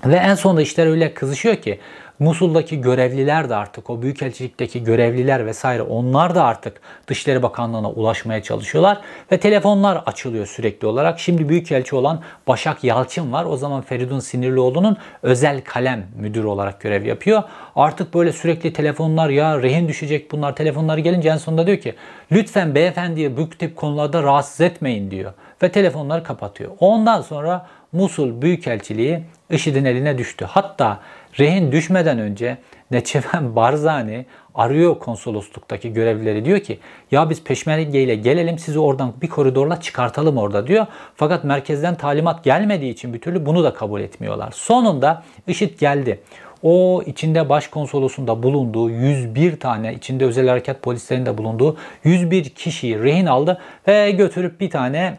[0.05, 1.81] Ve en sonunda işler öyle kızışıyor ki
[2.19, 9.01] Musul'daki görevliler de artık o büyükelçilikteki görevliler vesaire onlar da artık Dışişleri Bakanlığı'na ulaşmaya çalışıyorlar
[9.33, 11.21] ve telefonlar açılıyor sürekli olarak.
[11.21, 13.45] Şimdi büyükelçi olan Başak Yalçın var.
[13.45, 17.43] O zaman Feridun Sinirlioğlu'nun özel kalem müdürü olarak görev yapıyor.
[17.77, 21.95] Artık böyle sürekli telefonlar ya rehin düşecek bunlar telefonları gelince en sonunda diyor ki
[22.33, 25.33] lütfen beyefendiye bu tip konularda rahatsız etmeyin diyor.
[25.63, 26.71] Ve telefonları kapatıyor.
[26.81, 30.45] Ondan sonra Musul Büyükelçiliği IŞİD'in eline düştü.
[30.45, 31.01] Hatta
[31.39, 32.59] rehin düşmeden önce
[32.91, 36.79] Neçeven Barzani arıyor konsolosluktaki görevlileri diyor ki
[37.11, 40.87] ya biz peşmerge ile gelelim sizi oradan bir koridorla çıkartalım orada diyor.
[41.17, 44.53] Fakat merkezden talimat gelmediği için bir türlü bunu da kabul etmiyorlar.
[44.53, 46.21] Sonunda IŞİD geldi.
[46.63, 53.61] O içinde başkonsolosunda bulunduğu 101 tane içinde özel harekat polislerinde bulunduğu 101 kişiyi rehin aldı
[53.89, 55.19] ve götürüp bir tane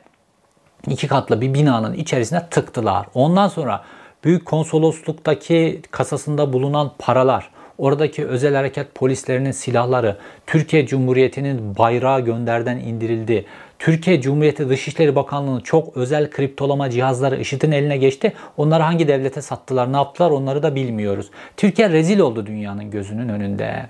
[0.88, 3.06] iki katlı bir binanın içerisine tıktılar.
[3.14, 3.84] Ondan sonra
[4.24, 13.46] büyük konsolosluktaki kasasında bulunan paralar, oradaki özel harekat polislerinin silahları, Türkiye Cumhuriyeti'nin bayrağı gönderden indirildi.
[13.80, 18.34] Türkiye Cumhuriyeti Dışişleri Bakanlığı'nın çok özel kriptolama cihazları IŞİD'in eline geçti.
[18.58, 21.30] Onları hangi devlete sattılar, ne yaptılar onları da bilmiyoruz.
[21.58, 23.90] Türkiye rezil oldu dünyanın gözünün önünde.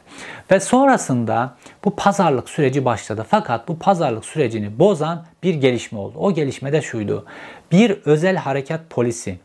[0.51, 1.55] Ve sonrasında
[1.85, 3.25] bu pazarlık süreci başladı.
[3.29, 6.17] Fakat bu pazarlık sürecini bozan bir gelişme oldu.
[6.17, 7.25] O gelişme de şuydu.
[7.71, 9.37] Bir özel harekat polisi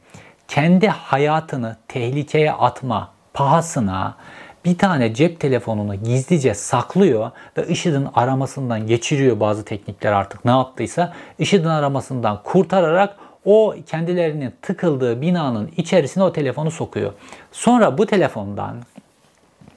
[0.48, 4.16] kendi hayatını tehlikeye atma pahasına
[4.64, 11.12] bir tane cep telefonunu gizlice saklıyor ve IŞİD'in aramasından geçiriyor bazı teknikler artık ne yaptıysa
[11.38, 17.12] IŞİD'in aramasından kurtararak o kendilerinin tıkıldığı binanın içerisine o telefonu sokuyor.
[17.52, 18.76] Sonra bu telefondan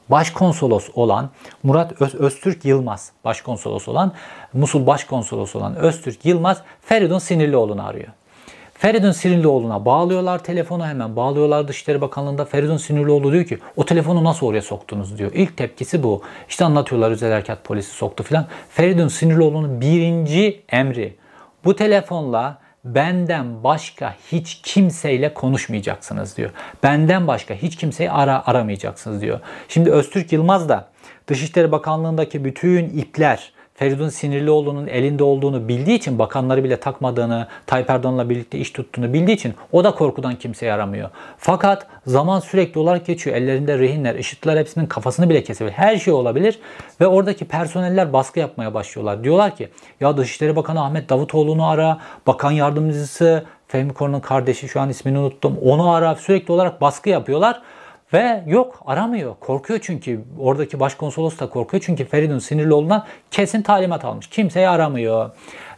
[0.09, 1.30] başkonsolos olan
[1.63, 4.13] Murat Öz Öztürk Yılmaz, başkonsolos olan
[4.53, 8.07] Musul başkonsolos olan Öztürk Yılmaz Feridun Sinirlioğlu'nu arıyor.
[8.78, 12.46] Feridun Sinirlioğlu'na bağlıyorlar telefonu hemen bağlıyorlar Dışişleri Bakanlığı'nda.
[12.46, 15.32] Feridun Sinirlioğlu diyor ki o telefonu nasıl oraya soktunuz diyor.
[15.34, 16.22] İlk tepkisi bu.
[16.50, 18.46] İşte anlatıyorlar özel harekat polisi soktu filan.
[18.70, 21.16] Feridun Sinirlioğlu'nun birinci emri
[21.66, 26.50] bu telefonla benden başka hiç kimseyle konuşmayacaksınız diyor.
[26.84, 29.40] Benden başka hiç kimseyi ara aramayacaksınız diyor.
[29.68, 30.88] Şimdi Öztürk Yılmaz da
[31.28, 38.30] Dışişleri Bakanlığı'ndaki bütün ipler Feridun Sinirlioğlu'nun elinde olduğunu bildiği için bakanları bile takmadığını, Tayyip Erdoğan'la
[38.30, 41.10] birlikte iş tuttuğunu bildiği için o da korkudan kimseyi aramıyor.
[41.38, 43.36] Fakat zaman sürekli olarak geçiyor.
[43.36, 45.74] Ellerinde rehinler, IŞİD'ler hepsinin kafasını bile kesebilir.
[45.74, 46.60] Her şey olabilir
[47.02, 49.24] ve oradaki personeller baskı yapmaya başlıyorlar.
[49.24, 49.70] Diyorlar ki
[50.00, 51.98] ya Dışişleri Bakanı Ahmet Davutoğlu'nu ara,
[52.28, 55.58] bakan yardımcısı Fehmi Korun'un kardeşi şu an ismini unuttum.
[55.64, 57.62] Onu ara sürekli olarak baskı yapıyorlar.
[58.16, 59.36] Ve yok aramıyor.
[59.39, 60.22] Korkuyor çünkü.
[60.39, 61.84] Oradaki başkonsolos da korkuyor.
[61.86, 64.28] Çünkü Feridun Sinirlioğlu'ndan kesin talimat almış.
[64.28, 65.30] Kimseyi aramıyor.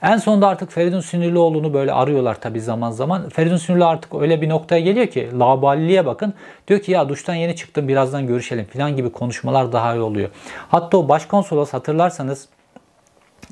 [0.01, 3.29] En sonunda artık Feridun Sinirlioğlu'nu böyle arıyorlar tabii zaman zaman.
[3.29, 6.33] Feridun Sinirlioğlu artık öyle bir noktaya geliyor ki laballiye bakın.
[6.67, 10.29] Diyor ki ya duştan yeni çıktım birazdan görüşelim falan gibi konuşmalar daha iyi oluyor.
[10.69, 12.47] Hatta o başkonsolos hatırlarsanız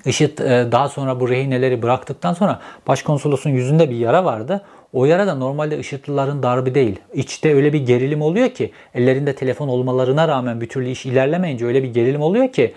[0.05, 4.61] IŞİD e, daha sonra bu rehineleri bıraktıktan sonra başkonsolosun yüzünde bir yara vardı.
[4.96, 7.00] O yara da normalde IŞİD'lilerin darbi değil.
[7.14, 11.84] İçte öyle bir gerilim oluyor ki ellerinde telefon olmalarına rağmen bir türlü iş ilerlemeyince öyle
[11.84, 12.74] bir gerilim oluyor ki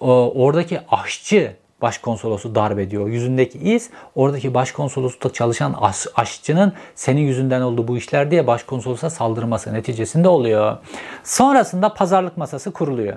[0.00, 1.52] oradaki aşçı
[1.82, 3.08] başkonsolosu darp ediyor.
[3.08, 9.74] Yüzündeki iz oradaki başkonsoloslukta çalışan aş, aşçının senin yüzünden oldu bu işler diye başkonsolosa saldırması
[9.74, 10.76] neticesinde oluyor.
[11.22, 13.16] Sonrasında pazarlık masası kuruluyor.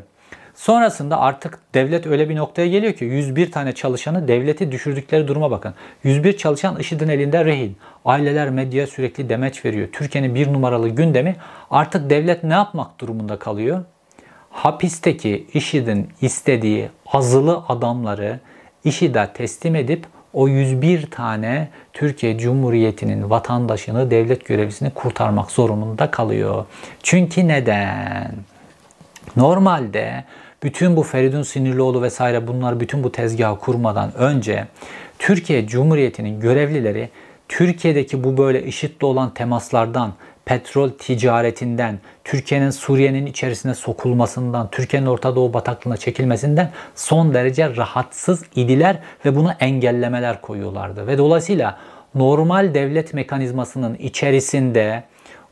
[0.57, 5.73] Sonrasında artık devlet öyle bir noktaya geliyor ki 101 tane çalışanı devleti düşürdükleri duruma bakın.
[6.03, 7.77] 101 çalışan IŞİD'in elinde rehin.
[8.05, 9.87] Aileler medya sürekli demeç veriyor.
[9.91, 11.35] Türkiye'nin bir numaralı gündemi
[11.71, 13.83] artık devlet ne yapmak durumunda kalıyor?
[14.49, 18.39] Hapisteki IŞİD'in istediği azılı adamları
[18.83, 26.65] IŞİD'e teslim edip o 101 tane Türkiye Cumhuriyeti'nin vatandaşını, devlet görevlisini kurtarmak zorunda kalıyor.
[27.03, 28.35] Çünkü neden?
[29.35, 30.23] Normalde
[30.63, 34.67] bütün bu Feridun Sinirlioğlu vesaire bunlar bütün bu tezgahı kurmadan önce
[35.19, 37.09] Türkiye Cumhuriyeti'nin görevlileri
[37.49, 40.13] Türkiye'deki bu böyle IŞİD'le olan temaslardan,
[40.45, 48.99] petrol ticaretinden, Türkiye'nin Suriye'nin içerisine sokulmasından, Türkiye'nin Orta Doğu bataklığına çekilmesinden son derece rahatsız idiler
[49.25, 51.07] ve buna engellemeler koyuyorlardı.
[51.07, 51.77] Ve dolayısıyla
[52.15, 55.03] normal devlet mekanizmasının içerisinde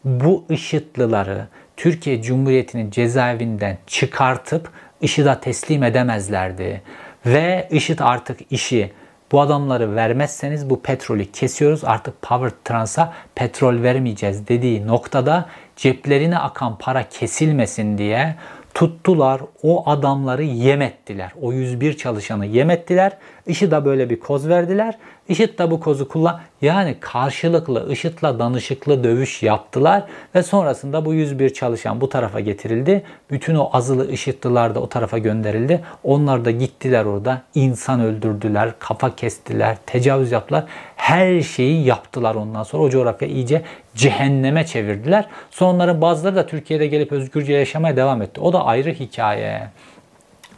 [0.06, 1.48] bu IŞİD'lıları
[1.78, 4.70] Türkiye Cumhuriyeti'nin cezaevinden çıkartıp
[5.02, 6.82] IŞİD'e teslim edemezlerdi.
[7.26, 8.92] Ve IŞİD artık işi
[9.32, 16.78] bu adamları vermezseniz bu petrolü kesiyoruz artık Power Trans'a petrol vermeyeceğiz dediği noktada ceplerine akan
[16.78, 18.36] para kesilmesin diye
[18.76, 21.32] tuttular o adamları yem ettiler.
[21.42, 23.18] O 101 çalışanı yem ettiler.
[23.48, 24.98] IŞİD'e böyle bir koz verdiler.
[25.30, 30.04] IŞİD de bu kozu kullan yani karşılıklı IŞİD'le danışıklı dövüş yaptılar
[30.36, 33.04] ve sonrasında bu 101 çalışan bu tarafa getirildi.
[33.32, 35.82] Bütün o azılı IŞİD'liler de o tarafa gönderildi.
[36.04, 40.66] Onlar da gittiler orada insan öldürdüler, kafa kestiler, tecavüz yaptılar.
[40.96, 42.84] Her şeyi yaptılar ondan sonra.
[42.84, 43.62] O coğrafya iyice
[43.96, 45.26] cehenneme çevirdiler.
[45.52, 48.42] Sonların bazıları da Türkiye'de gelip özgürce yaşamaya devam etti.
[48.42, 49.68] O da ayrı hikaye.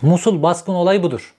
[0.02, 1.34] Musul baskın olayı budur.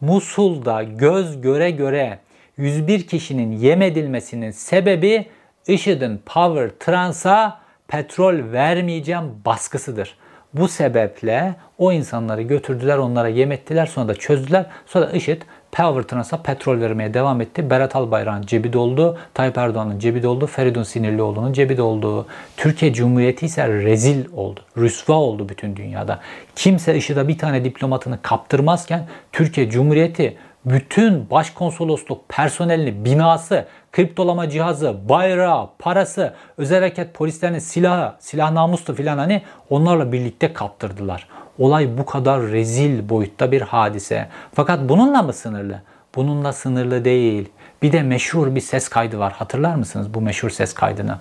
[0.00, 2.18] Musul'da göz göre göre
[2.56, 5.26] 101 kişinin yem edilmesinin sebebi
[5.66, 10.16] IŞİD'in Power Trans'a petrol vermeyeceğim baskısıdır.
[10.54, 14.66] Bu sebeple o insanları götürdüler, onlara yem ettiler, sonra da çözdüler.
[14.86, 17.70] Sonra IŞİD Trans'a petrol vermeye devam etti.
[17.70, 22.26] Berat Albayrak'ın cebi doldu, Tayyip Erdoğan'ın cebi doldu, Feridun Sinirlioğlu'nun cebi doldu.
[22.56, 26.20] Türkiye Cumhuriyeti ise rezil oldu, rüsva oldu bütün dünyada.
[26.56, 35.68] Kimse IŞİD'e bir tane diplomatını kaptırmazken Türkiye Cumhuriyeti bütün başkonsolosluk personelini, binası, kriptolama cihazı, bayrağı,
[35.78, 41.26] parası, özel hareket polislerinin silahı, silah namuslu filan hani onlarla birlikte kaptırdılar.
[41.60, 44.28] Olay bu kadar rezil boyutta bir hadise.
[44.54, 45.82] Fakat bununla mı sınırlı?
[46.14, 47.48] Bununla sınırlı değil.
[47.82, 49.32] Bir de meşhur bir ses kaydı var.
[49.32, 51.18] Hatırlar mısınız bu meşhur ses kaydını?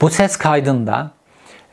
[0.00, 1.10] Bu ses kaydında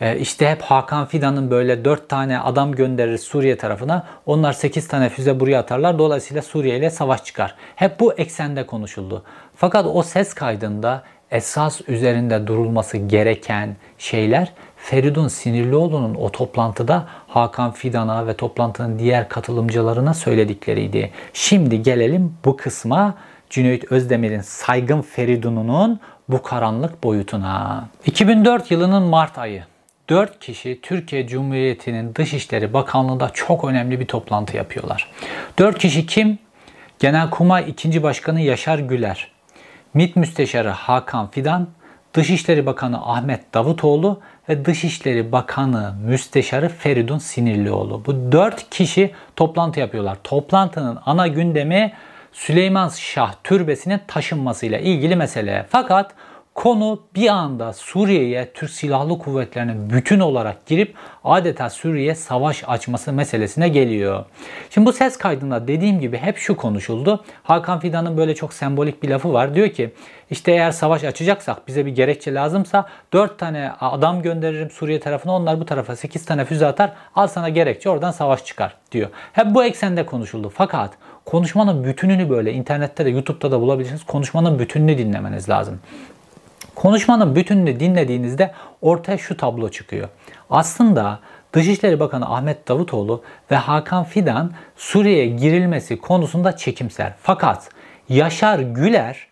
[0.02, 4.08] e, işte hep Hakan Fidan'ın böyle 4 tane adam gönderir Suriye tarafına.
[4.26, 6.00] Onlar 8 tane füze buraya atarlar.
[6.00, 7.56] Dolayısıyla Suriye ile savaş çıkar.
[7.76, 9.24] Hep bu eksende konuşuldu.
[9.56, 18.28] Fakat o ses kaydında esas üzerinde durulması gereken şeyler Feridun Sinirlioğlu'nun o toplantıda Hakan Fidan'a
[18.28, 21.12] ve toplantının diğer katılımcılarına söyledikleriydi.
[21.34, 23.16] Şimdi gelelim bu kısma
[23.50, 26.00] Cüneyt Özdemir'in saygın Feridun'unun
[26.30, 27.88] bu karanlık boyutuna.
[28.06, 29.64] 2004 yılının Mart ayı
[30.10, 35.12] 4 kişi Türkiye Cumhuriyeti'nin Dışişleri Bakanlığı'nda çok önemli bir toplantı yapıyorlar.
[35.60, 36.40] 4 kişi kim?
[37.00, 38.04] Genelkurmay 2.
[38.04, 39.32] Başkanı Yaşar Güler,
[39.94, 41.68] MİT Müsteşarı Hakan Fidan,
[42.14, 44.20] Dışişleri Bakanı Ahmet Davutoğlu
[44.50, 48.06] ve Dışişleri Bakanı Müsteşarı Feridun Sinirlioğlu.
[48.06, 50.18] Bu dört kişi toplantı yapıyorlar.
[50.24, 51.94] Toplantının ana gündemi
[52.34, 55.66] Süleyman Şah Türbesi'nin taşınmasıyla ilgili mesele.
[55.70, 56.12] Fakat
[56.60, 63.70] Konu bir anda Suriye'ye Türk Silahlı Kuvvetleri'nin bütün olarak girip adeta Suriye savaş açması meselesine
[63.70, 64.26] geliyor.
[64.70, 67.24] Şimdi bu ses kaydında dediğim gibi hep şu konuşuldu.
[67.44, 69.56] Hakan Fidan'ın böyle çok sembolik bir lafı var.
[69.56, 69.94] Diyor ki
[70.32, 75.60] işte eğer savaş açacaksak bize bir gerekçe lazımsa 4 tane adam gönderirim Suriye tarafına onlar
[75.60, 79.10] bu tarafa 8 tane füze atar al sana gerekçe oradan savaş çıkar diyor.
[79.34, 80.52] Hep bu eksende konuşuldu.
[80.56, 80.94] Fakat
[81.26, 84.04] konuşmanın bütününü böyle internette de YouTube'da da bulabilirsiniz.
[84.04, 85.80] Konuşmanın bütününü dinlemeniz lazım.
[86.76, 88.52] Konuşmanın bütününü dinlediğinizde
[88.82, 90.10] ortaya şu tablo çıkıyor.
[90.50, 91.20] Aslında
[91.54, 97.14] Dışişleri Bakanı Ahmet Davutoğlu ve Hakan Fidan Suriye'ye girilmesi konusunda çekimser.
[97.22, 97.70] Fakat
[98.10, 99.28] Yaşar Güler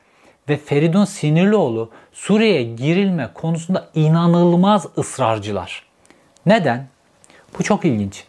[0.49, 5.83] ve Feridun Sinirlioğlu Suriye'ye girilme konusunda inanılmaz ısrarcılar.
[6.45, 6.87] Neden?
[7.59, 8.23] Bu çok ilginç.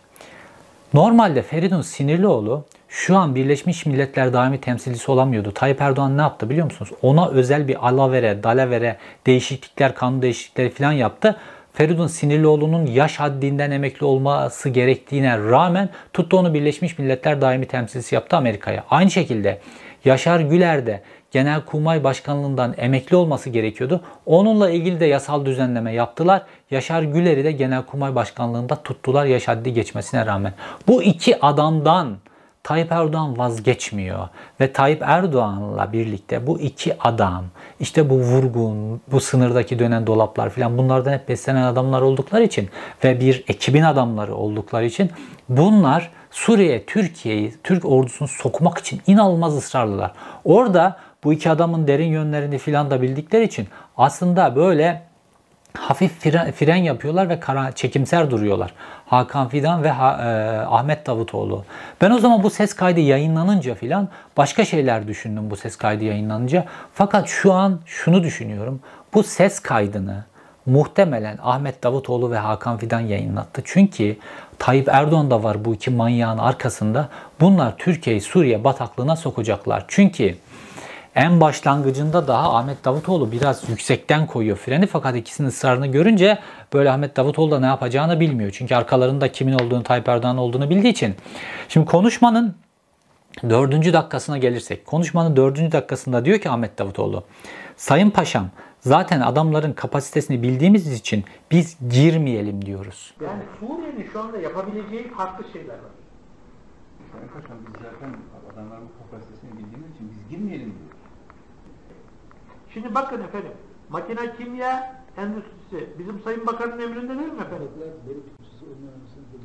[0.95, 2.65] Normalde Feridun Sinirlioğlu
[2.99, 5.53] şu an Birleşmiş Milletler daimi temsilcisi olamıyordu.
[5.55, 6.91] Tayyip Erdoğan ne yaptı biliyor musunuz?
[7.03, 8.97] Ona özel bir alavere, dalavere,
[9.27, 11.37] değişiklikler, kanun değişiklikleri falan yaptı.
[11.73, 18.37] Feridun Sinirlioğlu'nun yaş haddinden emekli olması gerektiğine rağmen tuttu onu Birleşmiş Milletler daimi temsilcisi yaptı
[18.37, 18.85] Amerika'ya.
[18.91, 19.61] Aynı şekilde
[20.05, 24.01] Yaşar Güler de Genelkurmay Başkanlığından emekli olması gerekiyordu.
[24.27, 26.43] Onunla ilgili de yasal düzenleme yaptılar.
[26.71, 30.53] Yaşar Güler'i de Genelkurmay Başkanlığında tuttular yaş haddi geçmesine rağmen.
[30.89, 32.17] Bu iki adamdan
[32.69, 34.29] Tayyip Erdoğan vazgeçmiyor
[34.61, 37.45] ve Tayyip Erdoğan'la birlikte bu iki adam
[37.81, 42.69] işte bu vurgun, bu sınırdaki dönen dolaplar filan bunlardan hep beslenen adamlar oldukları için
[43.05, 45.11] ve bir ekibin adamları oldukları için
[45.49, 50.13] bunlar Suriye, Türkiye'yi, Türk ordusunu sokmak için inanılmaz ısrarlılar.
[50.45, 55.08] Orada bu iki adamın derin yönlerini filan da bildikleri için aslında böyle
[55.79, 58.75] hafif fren, fren yapıyorlar ve kara, çekimser duruyorlar.
[59.07, 60.27] Hakan Fidan ve ha, e,
[60.67, 61.65] Ahmet Davutoğlu.
[62.01, 66.65] Ben o zaman bu ses kaydı yayınlanınca filan başka şeyler düşündüm bu ses kaydı yayınlanınca.
[66.95, 68.81] Fakat şu an şunu düşünüyorum.
[69.15, 70.25] Bu ses kaydını
[70.67, 73.63] muhtemelen Ahmet Davutoğlu ve Hakan Fidan yayınlattı.
[73.65, 74.17] Çünkü
[74.59, 77.09] Tayyip Erdoğan da var bu iki manyağın arkasında.
[77.41, 79.85] Bunlar Türkiye'yi Suriye bataklığına sokacaklar.
[79.89, 80.35] Çünkü
[81.19, 86.39] en başlangıcında daha Ahmet Davutoğlu biraz yüksekten koyuyor freni fakat ikisinin ısrarını görünce
[86.73, 88.51] böyle Ahmet Davutoğlu da ne yapacağını bilmiyor.
[88.51, 91.15] Çünkü arkalarında kimin olduğunu Tayyip Erdoğan olduğunu bildiği için.
[91.69, 92.55] Şimdi konuşmanın
[93.51, 94.87] dördüncü dakikasına gelirsek.
[94.87, 97.25] Konuşmanın dördüncü dakikasında diyor ki Ahmet Davutoğlu.
[97.77, 98.49] Sayın Paşam
[98.81, 103.15] zaten adamların kapasitesini bildiğimiz için biz girmeyelim diyoruz.
[103.25, 105.95] Yani Suriye'nin şu anda yapabileceği farklı şeyler var.
[107.13, 108.17] Sayın Paşam biz zaten
[108.53, 110.98] adamların kapasitesini bildiğimiz için biz girmeyelim diyoruz.
[112.75, 113.53] Şimdi bakın efendim,
[113.91, 117.69] makine kimya endüstrisi bizim Sayın Bakan'ın emrinde değil mi efendim?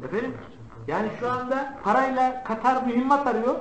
[0.05, 0.33] Efendim,
[0.87, 3.55] yani şu anda parayla Katar mühimmat arıyor.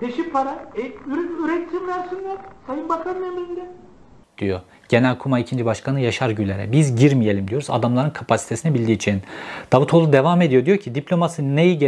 [0.00, 0.70] Peşin para.
[0.76, 2.36] E, ürün üretsin versinler.
[2.66, 3.70] Sayın Bakan'ın emrinde.
[4.38, 4.60] diyor.
[4.88, 5.64] Genelkurmay 2.
[5.64, 6.72] Başkanı Yaşar Güler'e.
[6.72, 9.22] Biz girmeyelim diyoruz adamların kapasitesini bildiği için.
[9.72, 11.78] Davutoğlu devam ediyor diyor ki diplomasi neyi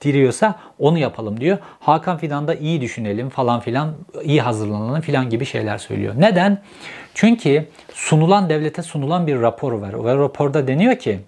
[0.00, 1.58] gerektiriyorsa onu yapalım diyor.
[1.80, 6.14] Hakan Fidan da iyi düşünelim falan filan iyi hazırlanalım filan gibi şeyler söylüyor.
[6.18, 6.62] Neden?
[7.14, 10.04] Çünkü sunulan devlete sunulan bir rapor var.
[10.04, 11.20] Ve raporda deniyor ki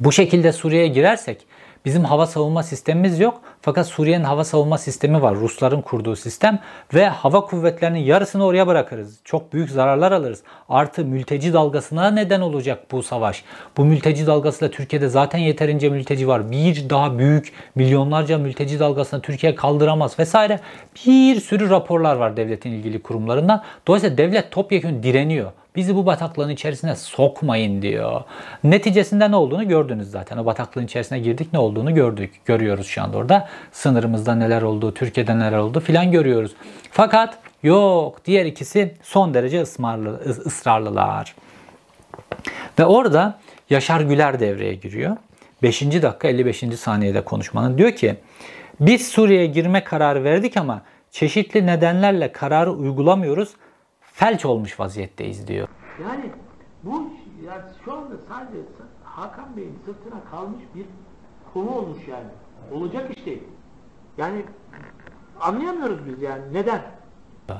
[0.00, 1.46] bu şekilde Suriye'ye girersek
[1.84, 3.40] bizim hava savunma sistemimiz yok.
[3.64, 5.34] Fakat Suriye'nin hava savunma sistemi var.
[5.34, 6.58] Rusların kurduğu sistem
[6.94, 9.18] ve hava kuvvetlerinin yarısını oraya bırakırız.
[9.24, 10.42] Çok büyük zararlar alırız.
[10.68, 13.44] Artı mülteci dalgasına neden olacak bu savaş.
[13.76, 16.50] Bu mülteci dalgasıyla Türkiye'de zaten yeterince mülteci var.
[16.50, 20.60] Bir daha büyük milyonlarca mülteci dalgasını Türkiye kaldıramaz vesaire.
[21.06, 23.62] Bir sürü raporlar var devletin ilgili kurumlarından.
[23.86, 25.52] Dolayısıyla devlet topyekun direniyor.
[25.76, 28.22] Bizi bu bataklığın içerisine sokmayın diyor.
[28.64, 30.38] Neticesinde ne olduğunu gördünüz zaten.
[30.38, 32.40] O bataklığın içerisine girdik ne olduğunu gördük.
[32.44, 33.48] Görüyoruz şu anda orada.
[33.72, 36.54] Sınırımızda neler oldu, Türkiye'de neler oldu filan görüyoruz.
[36.90, 41.34] Fakat yok diğer ikisi son derece ısmarlı, ısrarlılar.
[42.78, 43.38] Ve orada
[43.70, 45.16] Yaşar Güler devreye giriyor.
[45.62, 45.82] 5.
[45.82, 46.64] dakika 55.
[46.78, 48.16] saniyede konuşmanın diyor ki
[48.80, 53.54] biz Suriye'ye girme kararı verdik ama çeşitli nedenlerle kararı uygulamıyoruz
[54.00, 55.68] felç olmuş vaziyetteyiz diyor.
[56.02, 56.30] Yani
[56.82, 57.10] bu
[57.46, 58.58] yani şu anda sadece
[59.04, 60.86] Hakan Bey'in sırtına kalmış bir
[61.52, 62.28] konu olmuş yani.
[62.72, 63.42] Olacak iş değil.
[64.18, 64.42] Yani
[65.40, 66.42] anlayamıyoruz biz yani.
[66.52, 66.82] Neden?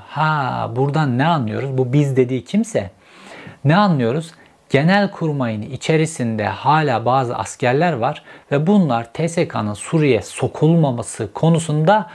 [0.09, 1.79] Ha buradan ne anlıyoruz?
[1.79, 2.91] Bu biz dediği kimse.
[3.65, 4.35] Ne anlıyoruz?
[4.71, 12.11] Genel kurmayın içerisinde hala bazı askerler var ve bunlar TSK'nın Suriye sokulmaması konusunda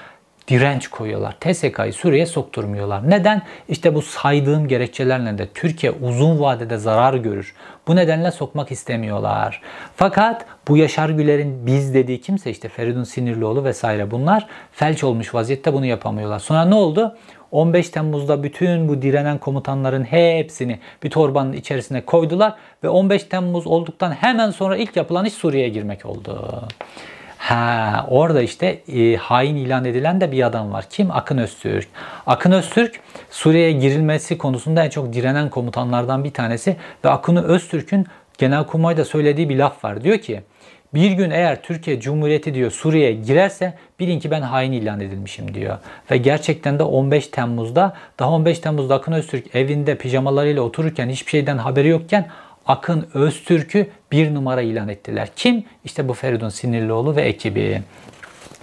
[0.50, 1.36] direnç koyuyorlar.
[1.40, 3.10] TSK'yı Suriye'ye sokturmuyorlar.
[3.10, 3.42] Neden?
[3.70, 7.56] İşte bu saydığım gerekçelerle de Türkiye uzun vadede zarar görür.
[7.88, 9.62] Bu nedenle sokmak istemiyorlar.
[9.96, 15.74] Fakat bu Yaşar Güler'in biz dediği kimse işte Feridun Sinirlioğlu vesaire bunlar felç olmuş vaziyette
[15.74, 16.40] bunu yapamıyorlar.
[16.40, 17.18] Sonra ne oldu?
[17.52, 24.12] 15 Temmuz'da bütün bu direnen komutanların hepsini bir torbanın içerisine koydular ve 15 Temmuz olduktan
[24.12, 26.64] hemen sonra ilk yapılan iş Suriye'ye girmek oldu.
[27.40, 30.86] Ha, orada işte e, hain ilan edilen de bir adam var.
[30.90, 31.12] Kim?
[31.12, 31.88] Akın Öztürk.
[32.28, 36.76] Akın Öztürk Suriye'ye girilmesi konusunda en çok direnen komutanlardan bir tanesi
[37.06, 40.04] ve Akın Öztürk'ün Genelkurmay'da söylediği bir laf var.
[40.04, 40.42] Diyor ki
[40.94, 45.78] bir gün eğer Türkiye Cumhuriyeti diyor Suriye'ye girerse bilin ki ben hain ilan edilmişim diyor.
[46.12, 51.58] Ve gerçekten de 15 Temmuz'da daha 15 Temmuz'da Akın Öztürk evinde pijamalarıyla otururken hiçbir şeyden
[51.58, 52.28] haberi yokken
[52.66, 55.30] Akın Öztürk'ü bir numara ilan ettiler.
[55.36, 55.64] Kim?
[55.86, 57.82] İşte bu Feridun Sinirlioğlu ve ekibi.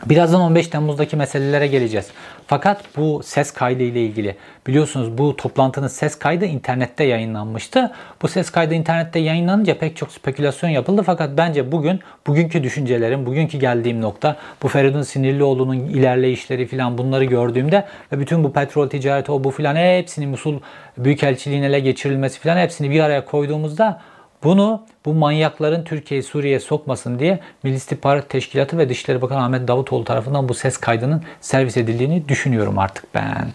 [0.06, 2.06] Birazdan 15 Temmuz'daki meselelere geleceğiz.
[2.46, 4.36] Fakat bu ses kaydı ile ilgili
[4.66, 7.92] biliyorsunuz bu toplantının ses kaydı internette yayınlanmıştı.
[8.22, 11.02] Bu ses kaydı internette yayınlanınca pek çok spekülasyon yapıldı.
[11.06, 17.84] Fakat bence bugün bugünkü düşüncelerim, bugünkü geldiğim nokta bu Feridun Sinirlioğlu'nun ilerleyişleri falan bunları gördüğümde
[18.12, 20.60] ve bütün bu petrol ticareti o bu filan hepsini Musul
[20.98, 24.00] Büyükelçiliğine ele geçirilmesi falan hepsini bir araya koyduğumuzda
[24.44, 30.04] bunu bu manyakların Türkiye'yi Suriye'ye sokmasın diye Milli İstihbarat Teşkilatı ve Dışişleri Bakanı Ahmet Davutoğlu
[30.04, 33.48] tarafından bu ses kaydının servis edildiğini düşünüyorum artık ben.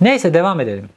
[0.00, 0.88] Neyse devam edelim.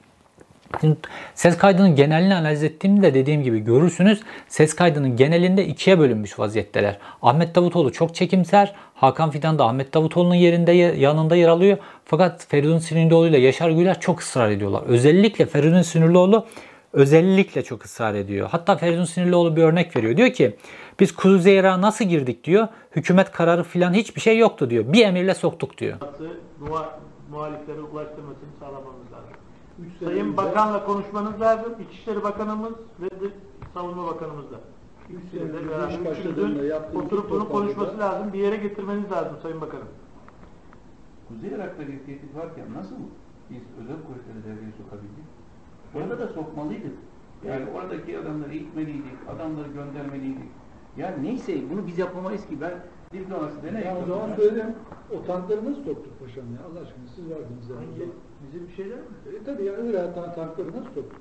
[1.36, 6.98] Ses kaydının genelini analiz ettiğimde dediğim gibi görürsünüz ses kaydının genelinde ikiye bölünmüş vaziyetteler.
[7.22, 8.74] Ahmet Davutoğlu çok çekimser.
[8.96, 11.78] Hakan Fidan da Ahmet Davutoğlu'nun yerinde yanında yer alıyor.
[12.06, 14.84] Fakat Feridun Sinirlioğlu ile Yaşar Güler çok ısrar ediyorlar.
[14.88, 16.46] Özellikle Feridun Sinirlioğlu
[16.94, 18.48] özellikle çok ısrar ediyor.
[18.52, 20.18] Hatta Feridun Sinirlioğlu bir örnek veriyor.
[20.18, 20.56] Diyor ki
[21.00, 22.68] biz Kuzey Irak'a nasıl girdik diyor.
[22.96, 24.94] Hükümet kararı filan hiçbir şey yoktu diyor.
[24.94, 25.98] Bir emirle soktuk diyor.
[26.64, 26.90] Muha-
[27.32, 29.30] muhaliflere ulaştırmasını sağlamamız lazım.
[30.06, 31.74] Sayın Bakan'la konuşmanız lazım.
[31.90, 33.10] İçişleri Bakanımız ve
[33.74, 34.58] Savunma Bakanımızla.
[35.10, 36.60] Üçünüzün
[36.96, 38.34] oturup bunu toplantıda- konuşması lazım.
[38.34, 39.88] Bir yere getirmeniz lazım Sayın Bakanım.
[41.28, 42.96] Kuzey Irak'ta bir tehdit varken nasıl
[43.50, 45.26] biz özel kuvvetleri devreye sokabildik?
[45.96, 46.92] Orada da sokmalıydık.
[47.48, 50.50] Yani oradaki adamları itmeliydik, adamları göndermeliydik.
[50.98, 52.74] Yani neyse bunu biz yapamayız ki ben
[53.14, 54.30] diplomaside ne Ya o zaman.
[55.12, 56.60] O tankları nasıl soktuk paşam ya?
[56.72, 58.04] Allah aşkına siz vardınız yanımıza.
[58.48, 59.04] Bizim bir şeyler mi?
[59.42, 61.12] E, tabii ya Irak'a tan- tankları nasıl soktuk?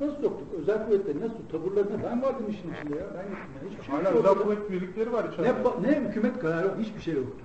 [0.00, 0.48] Nasıl soktuk?
[0.58, 1.38] Özel kuvvetleri nasıl?
[1.52, 3.06] Taburlarına ben vardım işin içinde ya.
[3.14, 3.70] Ben gittim ya.
[3.70, 4.18] Hiçbir şey Hala yok.
[4.18, 5.54] özel kuvvet birlikleri var içeride.
[5.82, 6.76] Ne, ne hükümet kararı yok.
[6.78, 7.44] Hiçbir şey yoktu.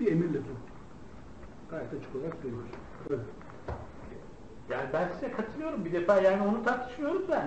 [0.00, 0.68] Bir emirle soktuk.
[1.70, 2.70] Gayet açık olarak söylüyoruz.
[3.10, 3.22] Böyle.
[4.70, 5.84] Yani ben size katılıyorum.
[5.84, 7.44] Bir defa yani onu tartışmıyoruz da.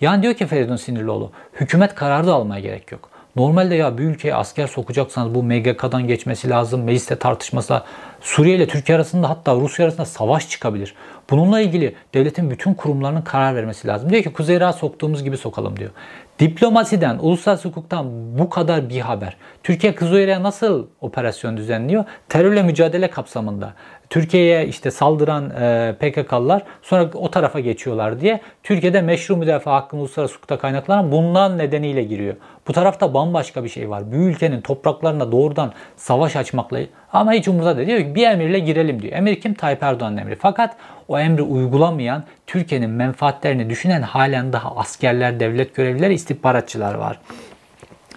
[0.00, 3.10] Yani diyor ki Feridun Sinirlioğlu, hükümet kararı da almaya gerek yok.
[3.36, 7.82] Normalde ya bir ülkeye asker sokacaksanız bu MGK'dan geçmesi lazım, mecliste tartışması.
[8.20, 10.94] Suriye ile Türkiye arasında hatta Rusya arasında savaş çıkabilir.
[11.30, 14.10] Bununla ilgili devletin bütün kurumlarının karar vermesi lazım.
[14.10, 15.90] Diyor ki Kuzey Irak'a soktuğumuz gibi sokalım diyor.
[16.38, 19.36] Diplomasiden, uluslararası hukuktan bu kadar bir haber.
[19.62, 22.04] Türkiye Kuzey Irak'a nasıl operasyon düzenliyor?
[22.28, 23.74] Terörle mücadele kapsamında.
[24.10, 30.34] Türkiye'ye işte saldıran e, PKK'lılar sonra o tarafa geçiyorlar diye Türkiye'de meşru müdafaa hakkını uluslararası
[30.34, 32.34] hukukta kaynaklanan bundan nedeniyle giriyor.
[32.68, 34.12] Bu tarafta bambaşka bir şey var.
[34.12, 36.80] Bir ülkenin topraklarına doğrudan savaş açmakla
[37.12, 37.88] ama hiç umurda değil.
[37.88, 39.12] Diyor ki bir emirle girelim diyor.
[39.12, 39.54] Emir kim?
[39.54, 40.36] Tayyip Erdoğan'ın emri.
[40.36, 40.76] Fakat
[41.08, 47.18] o emri uygulamayan, Türkiye'nin menfaatlerini düşünen halen daha askerler, devlet görevlileri, istihbaratçılar var.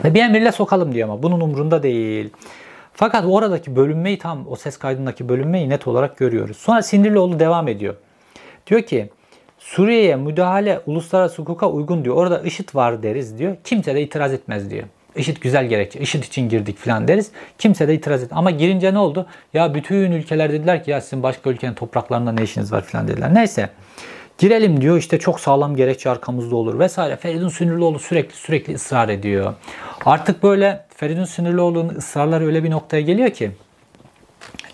[0.03, 2.29] Ve bir emirle sokalım diyor ama bunun umrunda değil.
[2.93, 6.57] Fakat oradaki bölünmeyi tam o ses kaydındaki bölünmeyi net olarak görüyoruz.
[6.57, 7.95] Sonra Sinirlioğlu devam ediyor.
[8.67, 9.09] Diyor ki
[9.59, 12.15] Suriye'ye müdahale uluslararası hukuka uygun diyor.
[12.15, 13.55] Orada IŞİD var deriz diyor.
[13.63, 14.83] Kimse de itiraz etmez diyor.
[15.15, 15.99] IŞİD güzel gerekçe.
[15.99, 17.31] IŞİD için girdik falan deriz.
[17.57, 18.29] Kimse de itiraz et.
[18.33, 19.27] Ama girince ne oldu?
[19.53, 23.33] Ya bütün ülkeler dediler ki ya sizin başka ülkenin topraklarında ne işiniz var falan dediler.
[23.33, 23.69] Neyse.
[24.37, 27.15] Girelim diyor işte çok sağlam gerekçe arkamızda olur vesaire.
[27.15, 29.53] Feridun Sinirlioğlu sürekli sürekli ısrar ediyor.
[30.05, 33.51] Artık böyle Feridun Sinirlioğlu'nun ısrarları öyle bir noktaya geliyor ki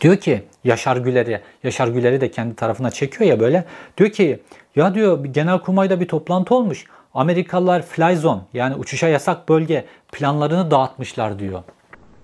[0.02, 3.66] diyor ki Yaşar Güler'i, Yaşar Güler'i de kendi tarafına çekiyor ya böyle.
[3.98, 4.40] Diyor ki
[4.76, 6.86] ya diyor genelkurmayda bir toplantı olmuş.
[7.14, 11.64] Amerikalılar fly zone yani uçuşa yasak bölge planlarını dağıtmışlar diyor.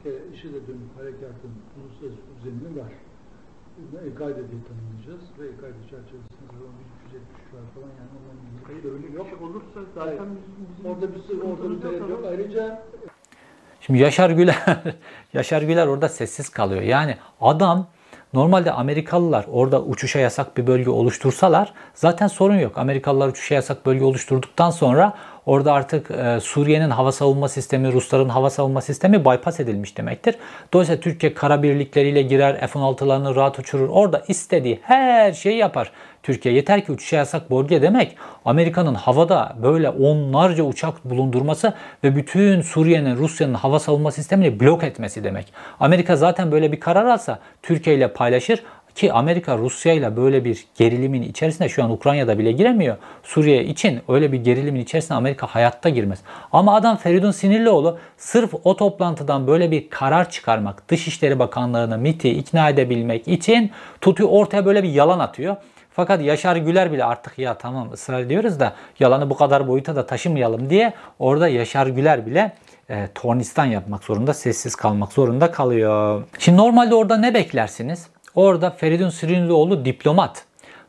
[0.05, 2.91] E, IŞİD'e dönük harekatın uluslararası zemini var.
[3.77, 6.73] Bunu El-Kaide diye tanımlayacağız ve El-Kaide çerçevesinde zaman
[7.11, 8.09] 1373 var falan yani
[8.85, 9.27] öyle yok.
[9.41, 10.27] Olursa zaten
[10.85, 12.25] Orada bir sürü orada bir tereddüt yok.
[12.29, 12.83] Ayrıca
[13.81, 14.55] Şimdi Yaşar Güler
[15.33, 16.81] Yaşar Güler orada sessiz kalıyor.
[16.81, 17.87] Yani adam
[18.33, 22.77] normalde Amerikalılar orada uçuşa yasak bir bölge oluştursalar zaten sorun yok.
[22.77, 25.13] Amerikalılar uçuşa yasak bölge oluşturduktan sonra
[25.45, 30.35] Orada artık e, Suriye'nin hava savunma sistemi, Rusların hava savunma sistemi bypass edilmiş demektir.
[30.73, 33.89] Dolayısıyla Türkiye kara birlikleriyle girer, F-16'larını rahat uçurur.
[33.89, 35.91] Orada istediği her şeyi yapar.
[36.23, 41.73] Türkiye yeter ki uçuşa yasak bölge demek Amerika'nın havada böyle onlarca uçak bulundurması
[42.03, 45.53] ve bütün Suriye'nin Rusya'nın hava savunma sistemini blok etmesi demek.
[45.79, 48.63] Amerika zaten böyle bir karar alsa Türkiye ile paylaşır.
[48.95, 52.97] Ki Amerika Rusya ile böyle bir gerilimin içerisinde şu an Ukrayna'da bile giremiyor.
[53.23, 56.19] Suriye için öyle bir gerilimin içerisine Amerika hayatta girmez.
[56.51, 62.69] Ama adam Feridun Sinirlioğlu sırf o toplantıdan böyle bir karar çıkarmak, Dışişleri Bakanlığı'nı MIT'i ikna
[62.69, 63.71] edebilmek için
[64.01, 65.55] tutuyor ortaya böyle bir yalan atıyor.
[65.91, 70.05] Fakat Yaşar Güler bile artık ya tamam ısrar ediyoruz da yalanı bu kadar boyuta da
[70.05, 72.53] taşımayalım diye orada Yaşar Güler bile
[72.89, 76.23] e, tornistan yapmak zorunda, sessiz kalmak zorunda kalıyor.
[76.39, 78.07] Şimdi normalde orada ne beklersiniz?
[78.35, 80.45] Orada Feridun Sürünlüoğlu diplomat.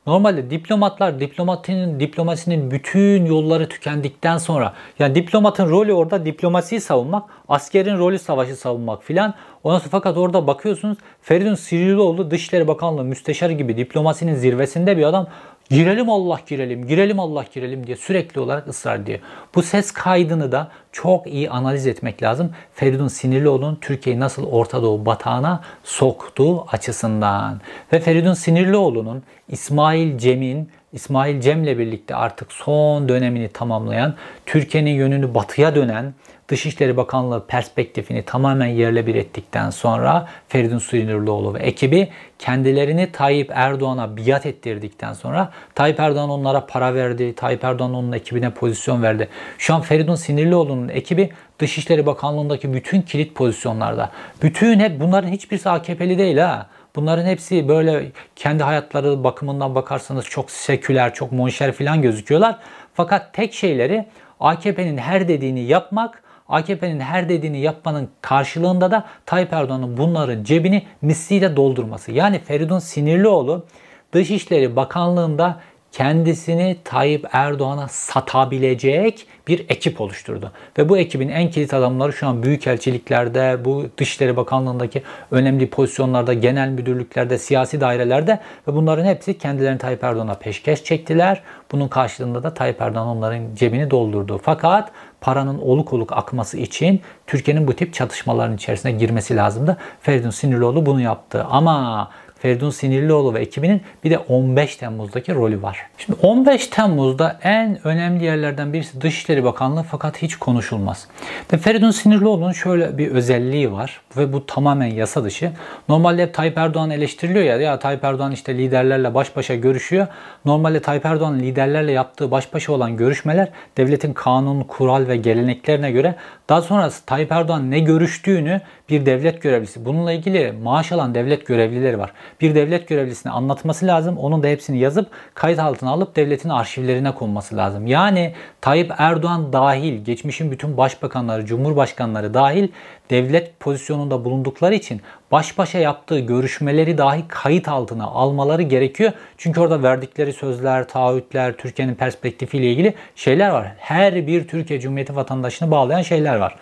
[0.07, 7.99] Normalde diplomatlar diplomatinin diplomasinin bütün yolları tükendikten sonra yani diplomatın rolü orada diplomasiyi savunmak, askerin
[7.99, 9.35] rolü savaşı savunmak filan.
[9.65, 15.27] Ondan sonra fakat orada bakıyorsunuz Feridun Sirioğlu Dışişleri Bakanlığı müsteşarı gibi diplomasinin zirvesinde bir adam
[15.71, 19.19] girelim Allah girelim, girelim Allah girelim diye sürekli olarak ısrar ediyor.
[19.55, 22.51] Bu ses kaydını da çok iyi analiz etmek lazım.
[22.75, 27.61] Feridun Sinirlioğlu'nun Türkiye'yi nasıl Orta Doğu batağına soktuğu açısından.
[27.93, 34.15] Ve Feridun Sinirlioğlu'nun İsmail Cem'in İsmail Cem'le birlikte artık son dönemini tamamlayan,
[34.47, 36.15] Türkiye'nin yönünü batıya dönen,
[36.49, 44.17] Dışişleri Bakanlığı perspektifini tamamen yerle bir ettikten sonra Feridun Sinirlioğlu ve ekibi kendilerini Tayyip Erdoğan'a
[44.17, 47.35] biat ettirdikten sonra Tayyip Erdoğan onlara para verdi.
[47.35, 49.29] Tayyip Erdoğan onun ekibine pozisyon verdi.
[49.59, 54.11] Şu an Feridun Sinirlioğlu'nun ekibi Dışişleri Bakanlığı'ndaki bütün kilit pozisyonlarda.
[54.43, 56.67] Bütün hep bunların hiçbirisi AKP'li değil ha.
[56.97, 62.59] Bunların hepsi böyle kendi hayatları bakımından bakarsanız çok seküler, çok monşer falan gözüküyorlar.
[62.95, 64.07] Fakat tek şeyleri
[64.41, 71.57] AKP'nin her dediğini yapmak, AKP'nin her dediğini yapmanın karşılığında da Tayyip Erdoğan'ın bunların cebini misliyle
[71.57, 72.13] doldurması.
[72.13, 73.65] Yani Feridun Sinirlioğlu
[74.13, 75.61] Dışişleri Bakanlığı'nda
[75.93, 80.53] kendisini Tayyip Erdoğan'a satabilecek bir ekip oluşturdu.
[80.79, 86.69] Ve bu ekibin en kilit adamları şu an büyükelçiliklerde, bu Dışişleri Bakanlığı'ndaki önemli pozisyonlarda, genel
[86.69, 91.43] müdürlüklerde, siyasi dairelerde ve bunların hepsi kendilerini Tayyip Erdoğan'a peşkeş çektiler.
[91.73, 94.41] Bunun karşılığında da Tayyip Erdoğan onların cebini doldurdu.
[94.43, 94.93] Fakat
[95.27, 99.77] paranın oluk oluk akması için Türkiye'nin bu tip çatışmaların içerisine girmesi lazımdı.
[100.01, 101.47] Feridun Sinirlioğlu bunu yaptı.
[101.51, 105.79] Ama Feridun Sinirlioğlu ve ekibinin bir de 15 Temmuz'daki rolü var.
[105.99, 111.09] Şimdi 15 Temmuz'da en önemli yerlerden birisi Dışişleri Bakanlığı fakat hiç konuşulmaz.
[111.53, 115.51] Ve Feridun Sinirlioğlu'nun şöyle bir özelliği var ve bu tamamen yasa dışı.
[115.89, 120.07] Normalde hep Tayyip Erdoğan eleştiriliyor ya, ya Tayyip Erdoğan işte liderlerle baş başa görüşüyor.
[120.45, 126.15] Normalde Tayyip Erdoğan liderlerle yaptığı baş başa olan görüşmeler devletin kanun, kural ve geleneklerine göre
[126.49, 131.99] daha sonra Tayyip Erdoğan ne görüştüğünü bir devlet görevlisi, bununla ilgili maaş alan devlet görevlileri
[131.99, 132.13] var.
[132.41, 134.19] Bir devlet görevlisine anlatması lazım.
[134.19, 137.87] Onun da hepsini yazıp kayıt altına alıp devletin arşivlerine konması lazım.
[137.87, 142.69] Yani Tayyip Erdoğan dahil, geçmişin bütün başbakanları, cumhurbaşkanları dahil
[143.11, 145.01] devlet pozisyonunda bulundukları için
[145.33, 149.13] baş başa yaptığı görüşmeleri dahi kayıt altına almaları gerekiyor.
[149.39, 153.73] Çünkü orada verdikleri sözler, taahhütler, Türkiye'nin perspektifiyle ilgili şeyler var.
[153.79, 156.57] Her bir Türkiye Cumhuriyeti vatandaşını bağlayan şeyler var.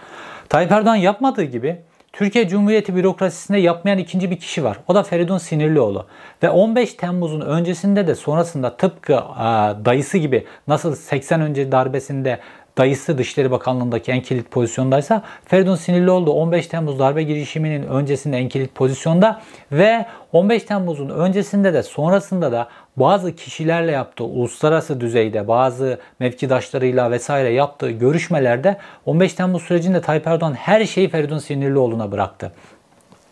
[0.49, 1.77] Tayyip Erdoğan yapmadığı gibi
[2.15, 4.79] Türkiye Cumhuriyeti bürokrasisinde yapmayan ikinci bir kişi var.
[4.89, 6.07] O da Feridun Sinirlioğlu.
[6.43, 9.15] Ve 15 Temmuz'un öncesinde de sonrasında tıpkı
[9.85, 12.41] dayısı gibi nasıl 80 önce darbesinde
[12.79, 18.75] dayısı Dışişleri Bakanlığı'ndaki en kilit pozisyondaysa Feridun Sinirlioğlu 15 Temmuz darbe girişiminin öncesinde en kilit
[18.75, 19.41] pozisyonda
[19.73, 27.51] ve 15 Temmuz'un öncesinde de sonrasında da bazı kişilerle yaptığı uluslararası düzeyde bazı mevkidaşlarıyla vesaire
[27.51, 28.77] yaptığı görüşmelerde
[29.07, 32.53] 15 Temmuz sürecinde Tayyip Erdoğan her şeyi Feridun Sinirlioğlu'na bıraktı.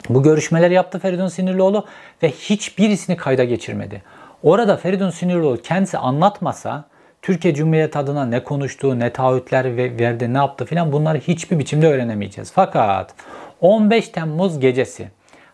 [0.08, 1.86] Bu görüşmeler yaptı Feridun Sinirlioğlu
[2.22, 4.02] ve hiçbirisini kayda geçirmedi.
[4.42, 6.84] Orada Feridun Sinirlioğlu kendisi anlatmasa
[7.22, 12.52] Türkiye Cumhuriyeti adına ne konuştuğu, ne taahhütler verdi, ne yaptı filan bunları hiçbir biçimde öğrenemeyeceğiz.
[12.54, 13.14] Fakat
[13.60, 15.08] 15 Temmuz gecesi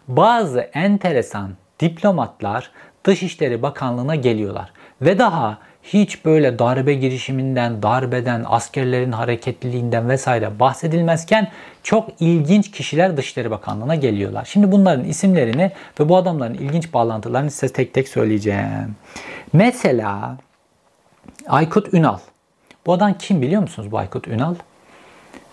[0.09, 1.51] bazı enteresan
[1.81, 2.71] diplomatlar
[3.05, 4.73] Dışişleri Bakanlığı'na geliyorlar.
[5.03, 11.51] Ve daha hiç böyle darbe girişiminden, darbeden, askerlerin hareketliliğinden vesaire bahsedilmezken
[11.83, 14.45] çok ilginç kişiler Dışişleri Bakanlığı'na geliyorlar.
[14.45, 18.97] Şimdi bunların isimlerini ve bu adamların ilginç bağlantılarını size tek tek söyleyeceğim.
[19.53, 20.37] Mesela
[21.49, 22.19] Aykut Ünal.
[22.87, 24.55] Bu adam kim biliyor musunuz bu Aykut Ünal?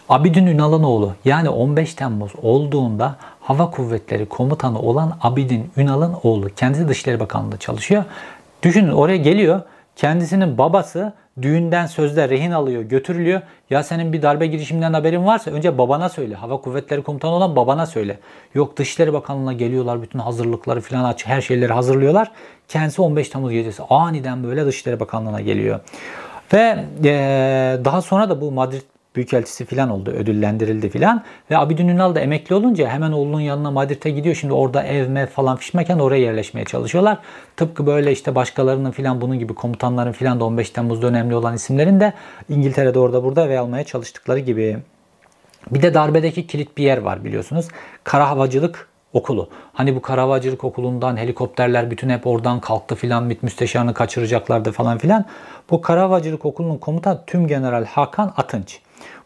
[0.09, 1.13] Abidin Ünal'ın oğlu.
[1.25, 3.15] Yani 15 Temmuz olduğunda
[3.45, 6.49] Hava Kuvvetleri Komutanı olan Abidin Ünal'ın oğlu.
[6.55, 8.03] Kendisi Dışişleri Bakanlığı'nda çalışıyor.
[8.63, 9.61] Düşünün oraya geliyor.
[9.95, 13.41] Kendisinin babası düğünden sözde rehin alıyor, götürülüyor.
[13.69, 16.35] Ya senin bir darbe girişiminden haberin varsa önce babana söyle.
[16.35, 18.19] Hava Kuvvetleri Komutanı olan babana söyle.
[18.53, 22.31] Yok Dışişleri Bakanlığı'na geliyorlar, bütün hazırlıkları falan aç, her şeyleri hazırlıyorlar.
[22.67, 25.79] Kendisi 15 Temmuz gecesi aniden böyle Dışişleri Bakanlığı'na geliyor.
[26.53, 27.11] Ve e,
[27.85, 28.81] daha sonra da bu Madrid
[29.15, 30.09] Büyükelçisi falan oldu.
[30.09, 31.23] Ödüllendirildi falan.
[31.51, 34.35] Ve Abidin Ünal da emekli olunca hemen oğlunun yanına Madrid'e gidiyor.
[34.35, 37.17] Şimdi orada ev mev falan fişmeken oraya yerleşmeye çalışıyorlar.
[37.57, 41.99] Tıpkı böyle işte başkalarının falan bunun gibi komutanların falan da 15 Temmuz'da önemli olan isimlerin
[41.99, 42.13] de
[42.49, 44.77] İngiltere'de orada burada ev almaya çalıştıkları gibi.
[45.71, 47.67] Bir de darbedeki kilit bir yer var biliyorsunuz.
[48.03, 49.49] Kara Havacılık Okulu.
[49.73, 54.97] Hani bu Kara Havacılık Okulu'ndan helikopterler bütün hep oradan kalktı filan MİT müsteşarını kaçıracaklardı falan
[54.97, 55.25] filan.
[55.69, 58.79] Bu Kara Havacılık Okulu'nun komutanı Tüm General Hakan Atınç.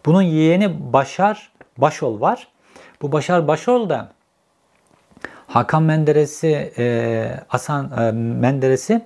[0.06, 2.47] Bunun yeğeni Başar Başol var.
[3.02, 4.12] Bu Başar Başol da
[5.47, 9.02] Hakan Menderes'i, e, Hasan e, Menderes'i,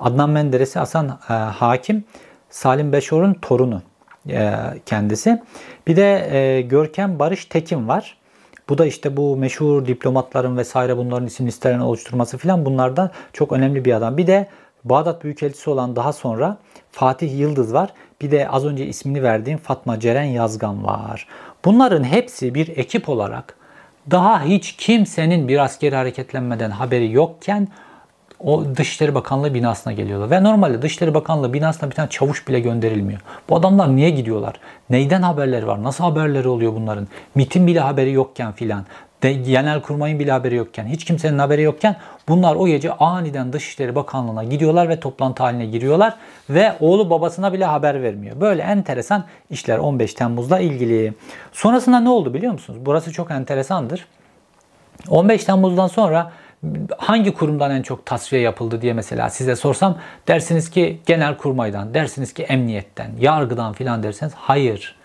[0.00, 2.04] Adnan Menderes'i, Hasan e, Hakim,
[2.50, 3.82] Salim Beşor'un torunu
[4.28, 4.52] e,
[4.86, 5.42] kendisi.
[5.86, 8.18] Bir de e, Görkem Barış Tekin var.
[8.68, 13.84] Bu da işte bu meşhur diplomatların vesaire bunların isim listelerini oluşturması filan bunlardan çok önemli
[13.84, 14.16] bir adam.
[14.16, 14.48] Bir de
[14.84, 16.56] Bağdat Büyükelçisi olan daha sonra
[16.92, 17.90] Fatih Yıldız var.
[18.24, 21.26] Bir de az önce ismini verdiğim Fatma Ceren Yazgan var.
[21.64, 23.56] Bunların hepsi bir ekip olarak
[24.10, 27.68] daha hiç kimsenin bir askeri hareketlenmeden haberi yokken
[28.40, 30.30] o Dışişleri Bakanlığı binasına geliyorlar.
[30.30, 33.20] Ve normalde Dışişleri Bakanlığı binasına bir tane çavuş bile gönderilmiyor.
[33.48, 34.54] Bu adamlar niye gidiyorlar?
[34.90, 35.82] Neyden haberleri var?
[35.82, 37.08] Nasıl haberleri oluyor bunların?
[37.34, 38.84] MIT'in bile haberi yokken filan
[39.24, 41.96] de genel kurmayın bile haberi yokken, hiç kimsenin haberi yokken
[42.28, 46.14] bunlar o gece aniden Dışişleri Bakanlığı'na gidiyorlar ve toplantı haline giriyorlar
[46.50, 48.40] ve oğlu babasına bile haber vermiyor.
[48.40, 51.14] Böyle enteresan işler 15 Temmuz'la ilgili.
[51.52, 52.78] Sonrasında ne oldu biliyor musunuz?
[52.82, 54.06] Burası çok enteresandır.
[55.08, 56.32] 15 Temmuz'dan sonra
[56.98, 59.98] hangi kurumdan en çok tasfiye yapıldı diye mesela size sorsam
[60.28, 64.96] dersiniz ki genel kurmaydan, dersiniz ki emniyetten, yargıdan filan derseniz hayır.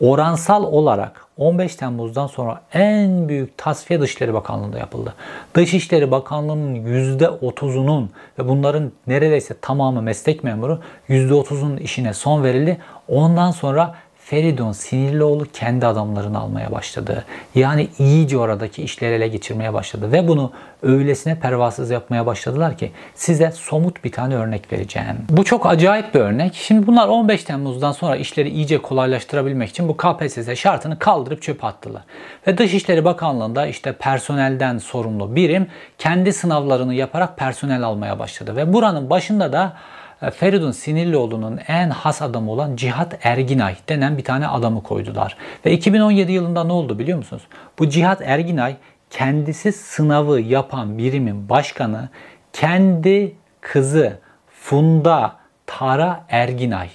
[0.00, 5.14] Oransal olarak 15 Temmuz'dan sonra en büyük tasfiye Dışişleri Bakanlığı'nda yapıldı.
[5.54, 8.06] Dışişleri Bakanlığı'nın %30'unun
[8.38, 12.78] ve bunların neredeyse tamamı meslek memuru %30'un işine son verildi.
[13.08, 13.94] Ondan sonra
[14.26, 17.24] Feridun Sinirlioğlu kendi adamlarını almaya başladı.
[17.54, 20.12] Yani iyice oradaki işleri ele geçirmeye başladı.
[20.12, 20.52] Ve bunu
[20.82, 25.16] öylesine pervasız yapmaya başladılar ki size somut bir tane örnek vereceğim.
[25.30, 26.54] Bu çok acayip bir örnek.
[26.54, 32.02] Şimdi bunlar 15 Temmuz'dan sonra işleri iyice kolaylaştırabilmek için bu KPSS şartını kaldırıp çöpe attılar.
[32.46, 35.66] Ve Dışişleri Bakanlığı'nda işte personelden sorumlu birim
[35.98, 38.56] kendi sınavlarını yaparak personel almaya başladı.
[38.56, 39.72] Ve buranın başında da
[40.20, 45.36] Feridun Sinirlioğlu'nun en has adamı olan Cihat Erginay denen bir tane adamı koydular.
[45.66, 47.42] Ve 2017 yılında ne oldu biliyor musunuz?
[47.78, 48.76] Bu Cihat Erginay
[49.10, 52.08] kendisi sınavı yapan birimin başkanı
[52.52, 54.18] kendi kızı
[54.50, 55.36] Funda
[55.66, 56.90] Tara Erginay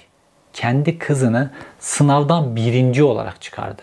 [0.52, 3.82] kendi kızını sınavdan birinci olarak çıkardı.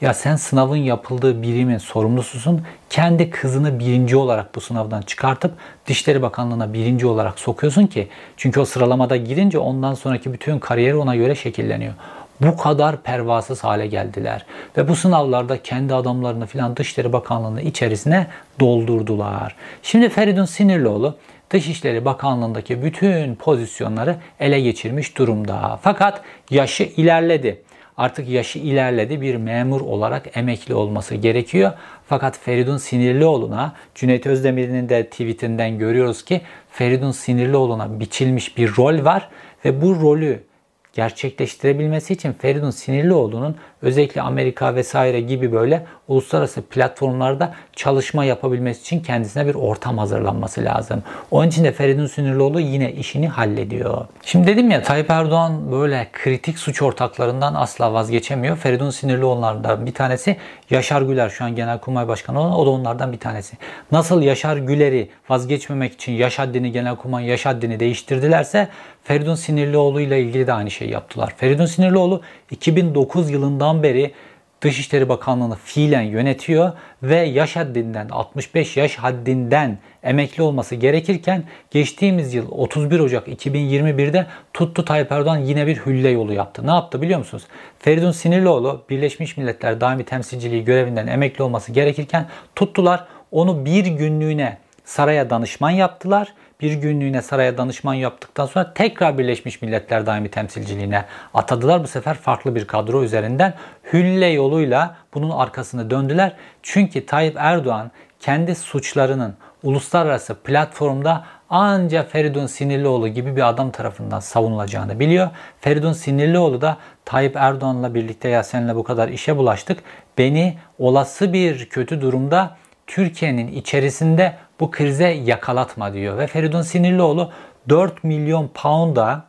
[0.00, 2.62] Ya sen sınavın yapıldığı birimin sorumlususun.
[2.90, 5.52] Kendi kızını birinci olarak bu sınavdan çıkartıp
[5.86, 11.16] Dışişleri Bakanlığı'na birinci olarak sokuyorsun ki çünkü o sıralamada girince ondan sonraki bütün kariyeri ona
[11.16, 11.92] göre şekilleniyor.
[12.40, 14.46] Bu kadar pervasız hale geldiler.
[14.76, 18.26] Ve bu sınavlarda kendi adamlarını filan Dışişleri Bakanlığı'nın içerisine
[18.60, 19.56] doldurdular.
[19.82, 21.16] Şimdi Feridun Sinirlioğlu
[21.50, 25.78] Dışişleri Bakanlığı'ndaki bütün pozisyonları ele geçirmiş durumda.
[25.82, 27.62] Fakat yaşı ilerledi
[27.96, 31.72] artık yaşı ilerledi bir memur olarak emekli olması gerekiyor.
[32.08, 39.28] Fakat Feridun Sinirlioğlu'na Cüneyt Özdemir'in de tweetinden görüyoruz ki Feridun Sinirlioğlu'na biçilmiş bir rol var
[39.64, 40.49] ve bu rolü
[40.92, 49.46] gerçekleştirebilmesi için Feridun Sinirlioğlu'nun özellikle Amerika vesaire gibi böyle uluslararası platformlarda çalışma yapabilmesi için kendisine
[49.46, 51.02] bir ortam hazırlanması lazım.
[51.30, 54.06] Onun için de Feridun Sinirlioğlu yine işini hallediyor.
[54.24, 58.56] Şimdi dedim ya Tayyip Erdoğan böyle kritik suç ortaklarından asla vazgeçemiyor.
[58.56, 60.36] Feridun Sinirlioğlu'ndan bir tanesi
[60.70, 63.56] Yaşar Güler şu an Genelkurmay Başkanı olan o da onlardan bir tanesi.
[63.92, 68.68] Nasıl Yaşar Güler'i vazgeçmemek için yaş haddini Genelkurmay yaş haddini değiştirdilerse
[69.04, 71.32] Feridun Sinirlioğlu ile ilgili de aynı şeyi yaptılar.
[71.36, 74.12] Feridun Sinirlioğlu 2009 yılından beri
[74.60, 76.72] Dışişleri Bakanlığı'nı fiilen yönetiyor
[77.02, 84.84] ve yaş haddinden 65 yaş haddinden emekli olması gerekirken geçtiğimiz yıl 31 Ocak 2021'de tuttu
[84.84, 86.66] Tayyip Erdoğan yine bir hülle yolu yaptı.
[86.66, 87.44] Ne yaptı biliyor musunuz?
[87.78, 92.26] Feridun Sinirlioğlu Birleşmiş Milletler Daimi Temsilciliği görevinden emekli olması gerekirken
[92.56, 99.62] tuttular onu bir günlüğüne saraya danışman yaptılar bir günlüğüne saraya danışman yaptıktan sonra tekrar Birleşmiş
[99.62, 101.04] Milletler Daimi Temsilciliğine
[101.34, 101.82] atadılar.
[101.82, 103.54] Bu sefer farklı bir kadro üzerinden
[103.92, 106.36] hülle yoluyla bunun arkasını döndüler.
[106.62, 115.00] Çünkü Tayyip Erdoğan kendi suçlarının uluslararası platformda ancak Feridun Sinirlioğlu gibi bir adam tarafından savunulacağını
[115.00, 115.28] biliyor.
[115.60, 119.78] Feridun Sinirlioğlu da Tayyip Erdoğan'la birlikte ya seninle bu kadar işe bulaştık.
[120.18, 122.56] Beni olası bir kötü durumda
[122.86, 126.18] Türkiye'nin içerisinde bu krize yakalatma diyor.
[126.18, 127.30] Ve Feridun Sinirlioğlu
[127.68, 129.24] 4 milyon pound'a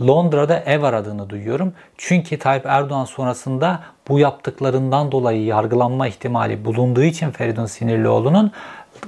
[0.00, 1.72] Londra'da ev aradığını duyuyorum.
[1.98, 8.52] Çünkü Tayyip Erdoğan sonrasında bu yaptıklarından dolayı yargılanma ihtimali bulunduğu için Feridun Sinirlioğlu'nun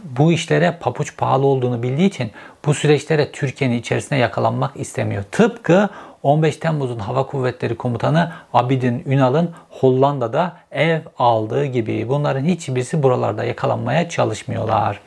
[0.05, 2.31] bu işlere papuç pahalı olduğunu bildiği için
[2.67, 5.25] bu süreçlere Türkiye'nin içerisine yakalanmak istemiyor.
[5.33, 5.89] Tıpkı
[6.23, 14.09] 15 Temmuz'un Hava Kuvvetleri Komutanı Abidin Ünal'ın Hollanda'da ev aldığı gibi bunların hiçbirisi buralarda yakalanmaya
[14.09, 15.01] çalışmıyorlar.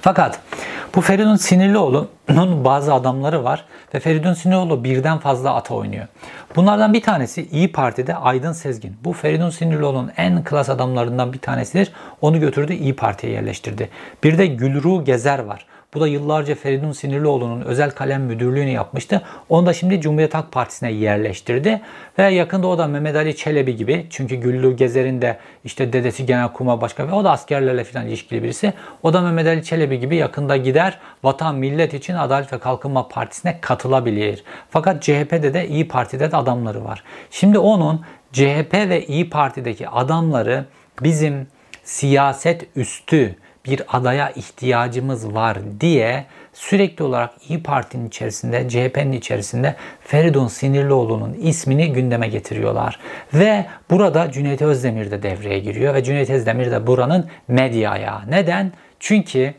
[0.00, 0.40] Fakat
[0.94, 6.06] bu Feridun Sinirlioğlu'nun bazı adamları var ve Feridun Sinirlioğlu birden fazla ata oynuyor.
[6.56, 8.96] Bunlardan bir tanesi İyi Parti'de Aydın Sezgin.
[9.04, 11.92] Bu Feridun Sinirlioğlu'nun en klas adamlarından bir tanesidir.
[12.20, 13.88] Onu götürdü İyi Parti'ye yerleştirdi.
[14.24, 15.66] Bir de Gülru Gezer var.
[15.96, 19.22] Bu da yıllarca Feridun Sinirlioğlu'nun özel kalem müdürlüğünü yapmıştı.
[19.48, 21.80] Onu da şimdi Cumhuriyet Halk Partisi'ne yerleştirdi.
[22.18, 24.06] Ve yakında o da Mehmet Ali Çelebi gibi.
[24.10, 28.72] Çünkü Güllü Gezer'in de işte dedesi Genelkurmay Başkanı ve o da askerlerle falan ilişkili birisi.
[29.02, 33.58] O da Mehmet Ali Çelebi gibi yakında gider vatan millet için Adalet ve Kalkınma Partisi'ne
[33.60, 34.44] katılabilir.
[34.70, 37.04] Fakat CHP'de de İyi Parti'de de adamları var.
[37.30, 40.64] Şimdi onun CHP ve İyi Parti'deki adamları
[41.02, 41.46] bizim
[41.84, 43.36] siyaset üstü
[43.66, 51.92] bir adaya ihtiyacımız var diye sürekli olarak İyi Parti'nin içerisinde, CHP'nin içerisinde Feridun Sinirlioğlu'nun ismini
[51.92, 52.98] gündeme getiriyorlar.
[53.34, 58.22] Ve burada Cüneyt Özdemir de devreye giriyor ve Cüneyt Özdemir de buranın medyaya.
[58.28, 58.72] Neden?
[59.00, 59.54] Çünkü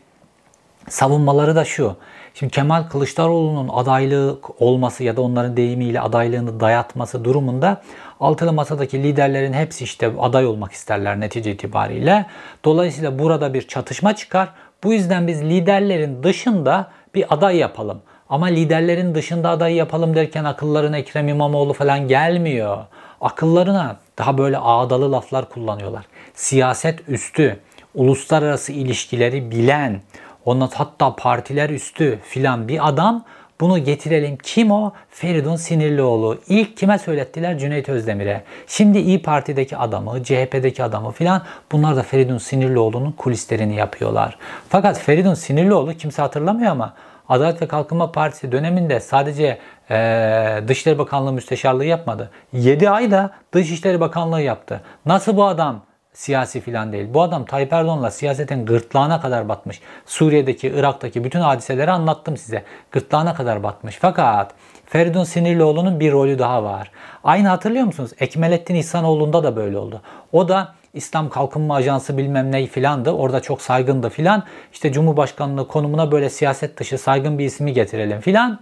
[0.88, 1.96] savunmaları da şu.
[2.34, 7.82] Şimdi Kemal Kılıçdaroğlu'nun adaylığı olması ya da onların deyimiyle adaylığını dayatması durumunda
[8.20, 12.26] altılı masadaki liderlerin hepsi işte aday olmak isterler netice itibariyle.
[12.64, 14.48] Dolayısıyla burada bir çatışma çıkar.
[14.84, 18.02] Bu yüzden biz liderlerin dışında bir aday yapalım.
[18.28, 22.78] Ama liderlerin dışında aday yapalım derken akıllarına Ekrem İmamoğlu falan gelmiyor.
[23.20, 26.04] Akıllarına daha böyle ağdalı laflar kullanıyorlar.
[26.34, 27.60] Siyaset üstü,
[27.94, 30.00] uluslararası ilişkileri bilen,
[30.48, 33.24] Ondan hatta partiler üstü filan bir adam
[33.60, 34.38] bunu getirelim.
[34.42, 34.92] Kim o?
[35.10, 36.38] Feridun Sinirlioğlu.
[36.48, 37.58] İlk kime söylettiler?
[37.58, 38.42] Cüneyt Özdemir'e.
[38.66, 44.38] Şimdi İyi Parti'deki adamı, CHP'deki adamı filan bunlar da Feridun Sinirlioğlu'nun kulislerini yapıyorlar.
[44.68, 46.94] Fakat Feridun Sinirlioğlu kimse hatırlamıyor ama
[47.28, 49.58] Adalet ve Kalkınma Partisi döneminde sadece
[49.90, 52.30] e, Dışişleri Bakanlığı müsteşarlığı yapmadı.
[52.52, 54.80] 7 ayda Dışişleri Bakanlığı yaptı.
[55.06, 55.82] Nasıl bu adam
[56.18, 57.06] siyasi filan değil.
[57.14, 59.80] Bu adam Tayyip Erdoğan'la siyasetin gırtlağına kadar batmış.
[60.06, 62.64] Suriye'deki, Irak'taki bütün hadiseleri anlattım size.
[62.92, 63.98] Gırtlağına kadar batmış.
[64.00, 64.52] Fakat
[64.86, 66.90] Feridun Sinirlioğlu'nun bir rolü daha var.
[67.24, 68.10] Aynı hatırlıyor musunuz?
[68.20, 70.02] Ekmelettin İhsanoğlu'nda da böyle oldu.
[70.32, 73.10] O da İslam Kalkınma Ajansı bilmem ne filandı.
[73.10, 74.44] Orada çok saygındı filan.
[74.72, 78.60] İşte Cumhurbaşkanlığı konumuna böyle siyaset dışı saygın bir ismi getirelim filan.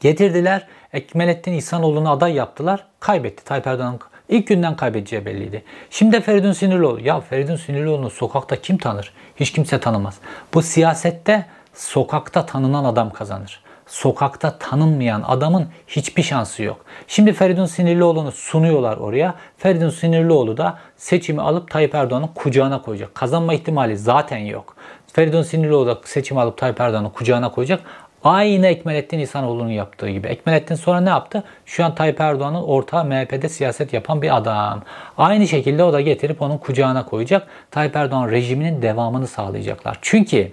[0.00, 0.66] Getirdiler.
[0.92, 2.86] Ekmelettin İhsanoğlu'nu aday yaptılar.
[3.00, 3.44] Kaybetti.
[3.44, 3.98] Tayyip Erdoğan
[4.28, 5.62] İlk günden kaybedeceği belliydi.
[5.90, 7.00] Şimdi Feridun Sinirlioğlu.
[7.00, 9.12] Ya Feridun Sinirlioğlu'nu sokakta kim tanır?
[9.36, 10.18] Hiç kimse tanımaz.
[10.54, 13.60] Bu siyasette sokakta tanınan adam kazanır.
[13.86, 16.84] Sokakta tanınmayan adamın hiçbir şansı yok.
[17.06, 19.34] Şimdi Feridun Sinirlioğlu'nu sunuyorlar oraya.
[19.58, 23.14] Feridun Sinirlioğlu da seçimi alıp Tayyip Erdoğan'ın kucağına koyacak.
[23.14, 24.76] Kazanma ihtimali zaten yok.
[25.12, 27.80] Feridun Sinirlioğlu da seçimi alıp Tayyip Erdoğan'ın kucağına koyacak.
[28.24, 30.26] Aynı Ekmelettin İhsanoğlu'nun yaptığı gibi.
[30.26, 31.44] Ekmelettin sonra ne yaptı?
[31.66, 34.82] Şu an Tayyip Erdoğan'ın ortağı MHP'de siyaset yapan bir adam.
[35.18, 37.48] Aynı şekilde o da getirip onun kucağına koyacak.
[37.70, 39.98] Tayyip Erdoğan rejiminin devamını sağlayacaklar.
[40.02, 40.52] Çünkü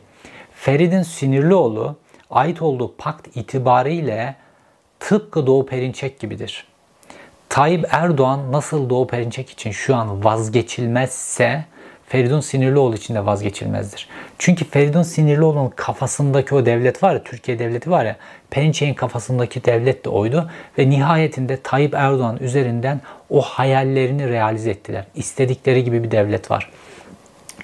[0.56, 1.96] Ferid'in Sinirlioğlu
[2.32, 4.36] ait olduğu pakt itibariyle
[5.00, 6.66] tıpkı Doğu Perinçek gibidir.
[7.50, 11.66] Tayyip Erdoğan nasıl Doğu Perinçek için şu an vazgeçilmezse
[12.08, 14.08] Feridun Sinirlioğlu için de vazgeçilmezdir.
[14.40, 18.16] Çünkü Feridun Sinirlioğlu'nun kafasındaki o devlet var ya, Türkiye devleti var ya,
[18.50, 20.50] Perinçek'in kafasındaki devlet de oydu.
[20.78, 25.06] Ve nihayetinde Tayyip Erdoğan üzerinden o hayallerini realize ettiler.
[25.16, 26.70] İstedikleri gibi bir devlet var.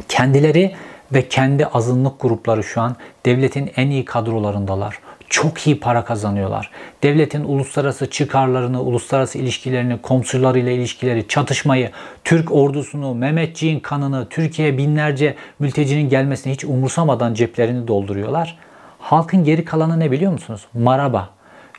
[0.07, 0.75] Kendileri
[1.13, 2.95] ve kendi azınlık grupları şu an
[3.25, 4.99] devletin en iyi kadrolarındalar
[5.31, 6.71] çok iyi para kazanıyorlar.
[7.03, 11.91] Devletin uluslararası çıkarlarını, uluslararası ilişkilerini, komşularıyla ilişkileri, çatışmayı,
[12.23, 18.57] Türk ordusunu, Mehmetçiğin kanını, Türkiye'ye binlerce mültecinin gelmesini hiç umursamadan ceplerini dolduruyorlar.
[18.99, 20.65] Halkın geri kalanı ne biliyor musunuz?
[20.73, 21.29] Maraba.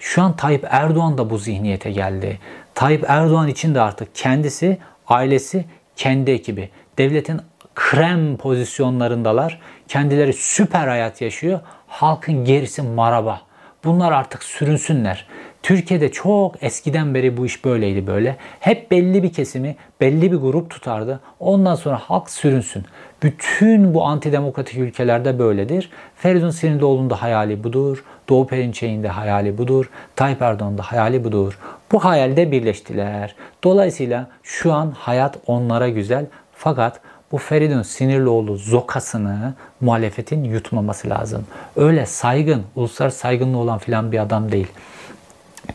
[0.00, 2.38] Şu an Tayyip Erdoğan da bu zihniyete geldi.
[2.74, 5.64] Tayyip Erdoğan için de artık kendisi, ailesi,
[5.96, 6.70] kendi ekibi.
[6.98, 7.40] Devletin
[7.74, 9.60] krem pozisyonlarındalar.
[9.88, 11.60] Kendileri süper hayat yaşıyor.
[11.92, 13.40] Halkın gerisi maraba.
[13.84, 15.26] Bunlar artık sürünsünler.
[15.62, 18.36] Türkiye'de çok eskiden beri bu iş böyleydi böyle.
[18.60, 21.20] Hep belli bir kesimi, belli bir grup tutardı.
[21.40, 22.84] Ondan sonra halk sürünsün.
[23.22, 25.90] Bütün bu antidemokratik ülkelerde böyledir.
[26.16, 28.04] Feridun Sinirlioğlu'nun da hayali budur.
[28.28, 29.90] Doğu Perinçek'in de hayali budur.
[30.16, 31.58] Tayyip Erdoğan'ın da hayali budur.
[31.92, 33.34] Bu hayalde birleştiler.
[33.64, 36.26] Dolayısıyla şu an hayat onlara güzel.
[36.52, 37.00] Fakat
[37.32, 41.46] bu Feridun Sinirlioğlu zokasını muhalefetin yutmaması lazım.
[41.76, 44.68] Öyle saygın, uluslararası saygınlığı olan filan bir adam değil.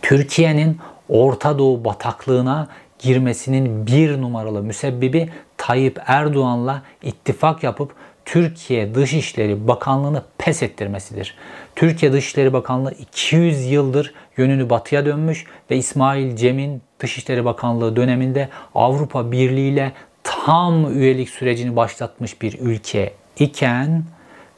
[0.01, 0.77] Türkiye'nin
[1.09, 2.67] Orta Doğu bataklığına
[2.99, 7.91] girmesinin bir numaralı müsebbibi Tayyip Erdoğan'la ittifak yapıp
[8.25, 11.35] Türkiye Dışişleri Bakanlığı'nı pes ettirmesidir.
[11.75, 19.31] Türkiye Dışişleri Bakanlığı 200 yıldır yönünü batıya dönmüş ve İsmail Cem'in Dışişleri Bakanlığı döneminde Avrupa
[19.31, 19.91] Birliği ile
[20.27, 24.03] tam üyelik sürecini başlatmış bir ülke iken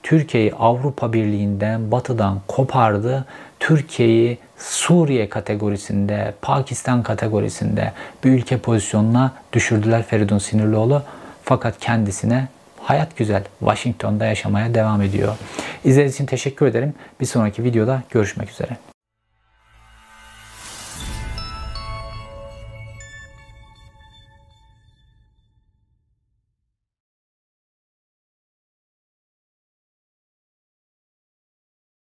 [0.04, 3.26] Türkiye'yi Avrupa Birliği'nden, Batı'dan kopardı.
[3.60, 7.94] Türkiye'yi Suriye kategorisinde, Pakistan kategorisinde
[8.24, 11.04] bir ülke pozisyonuna düşürdüler Feridun Sinirlioğlu.
[11.44, 12.48] Fakat kendisine
[12.82, 15.36] hayat güzel, Washington'da yaşamaya devam ediyor.
[15.84, 16.94] İzlediğiniz için teşekkür ederim.
[17.22, 18.89] Bir sonraki videoda görüşmek üzere.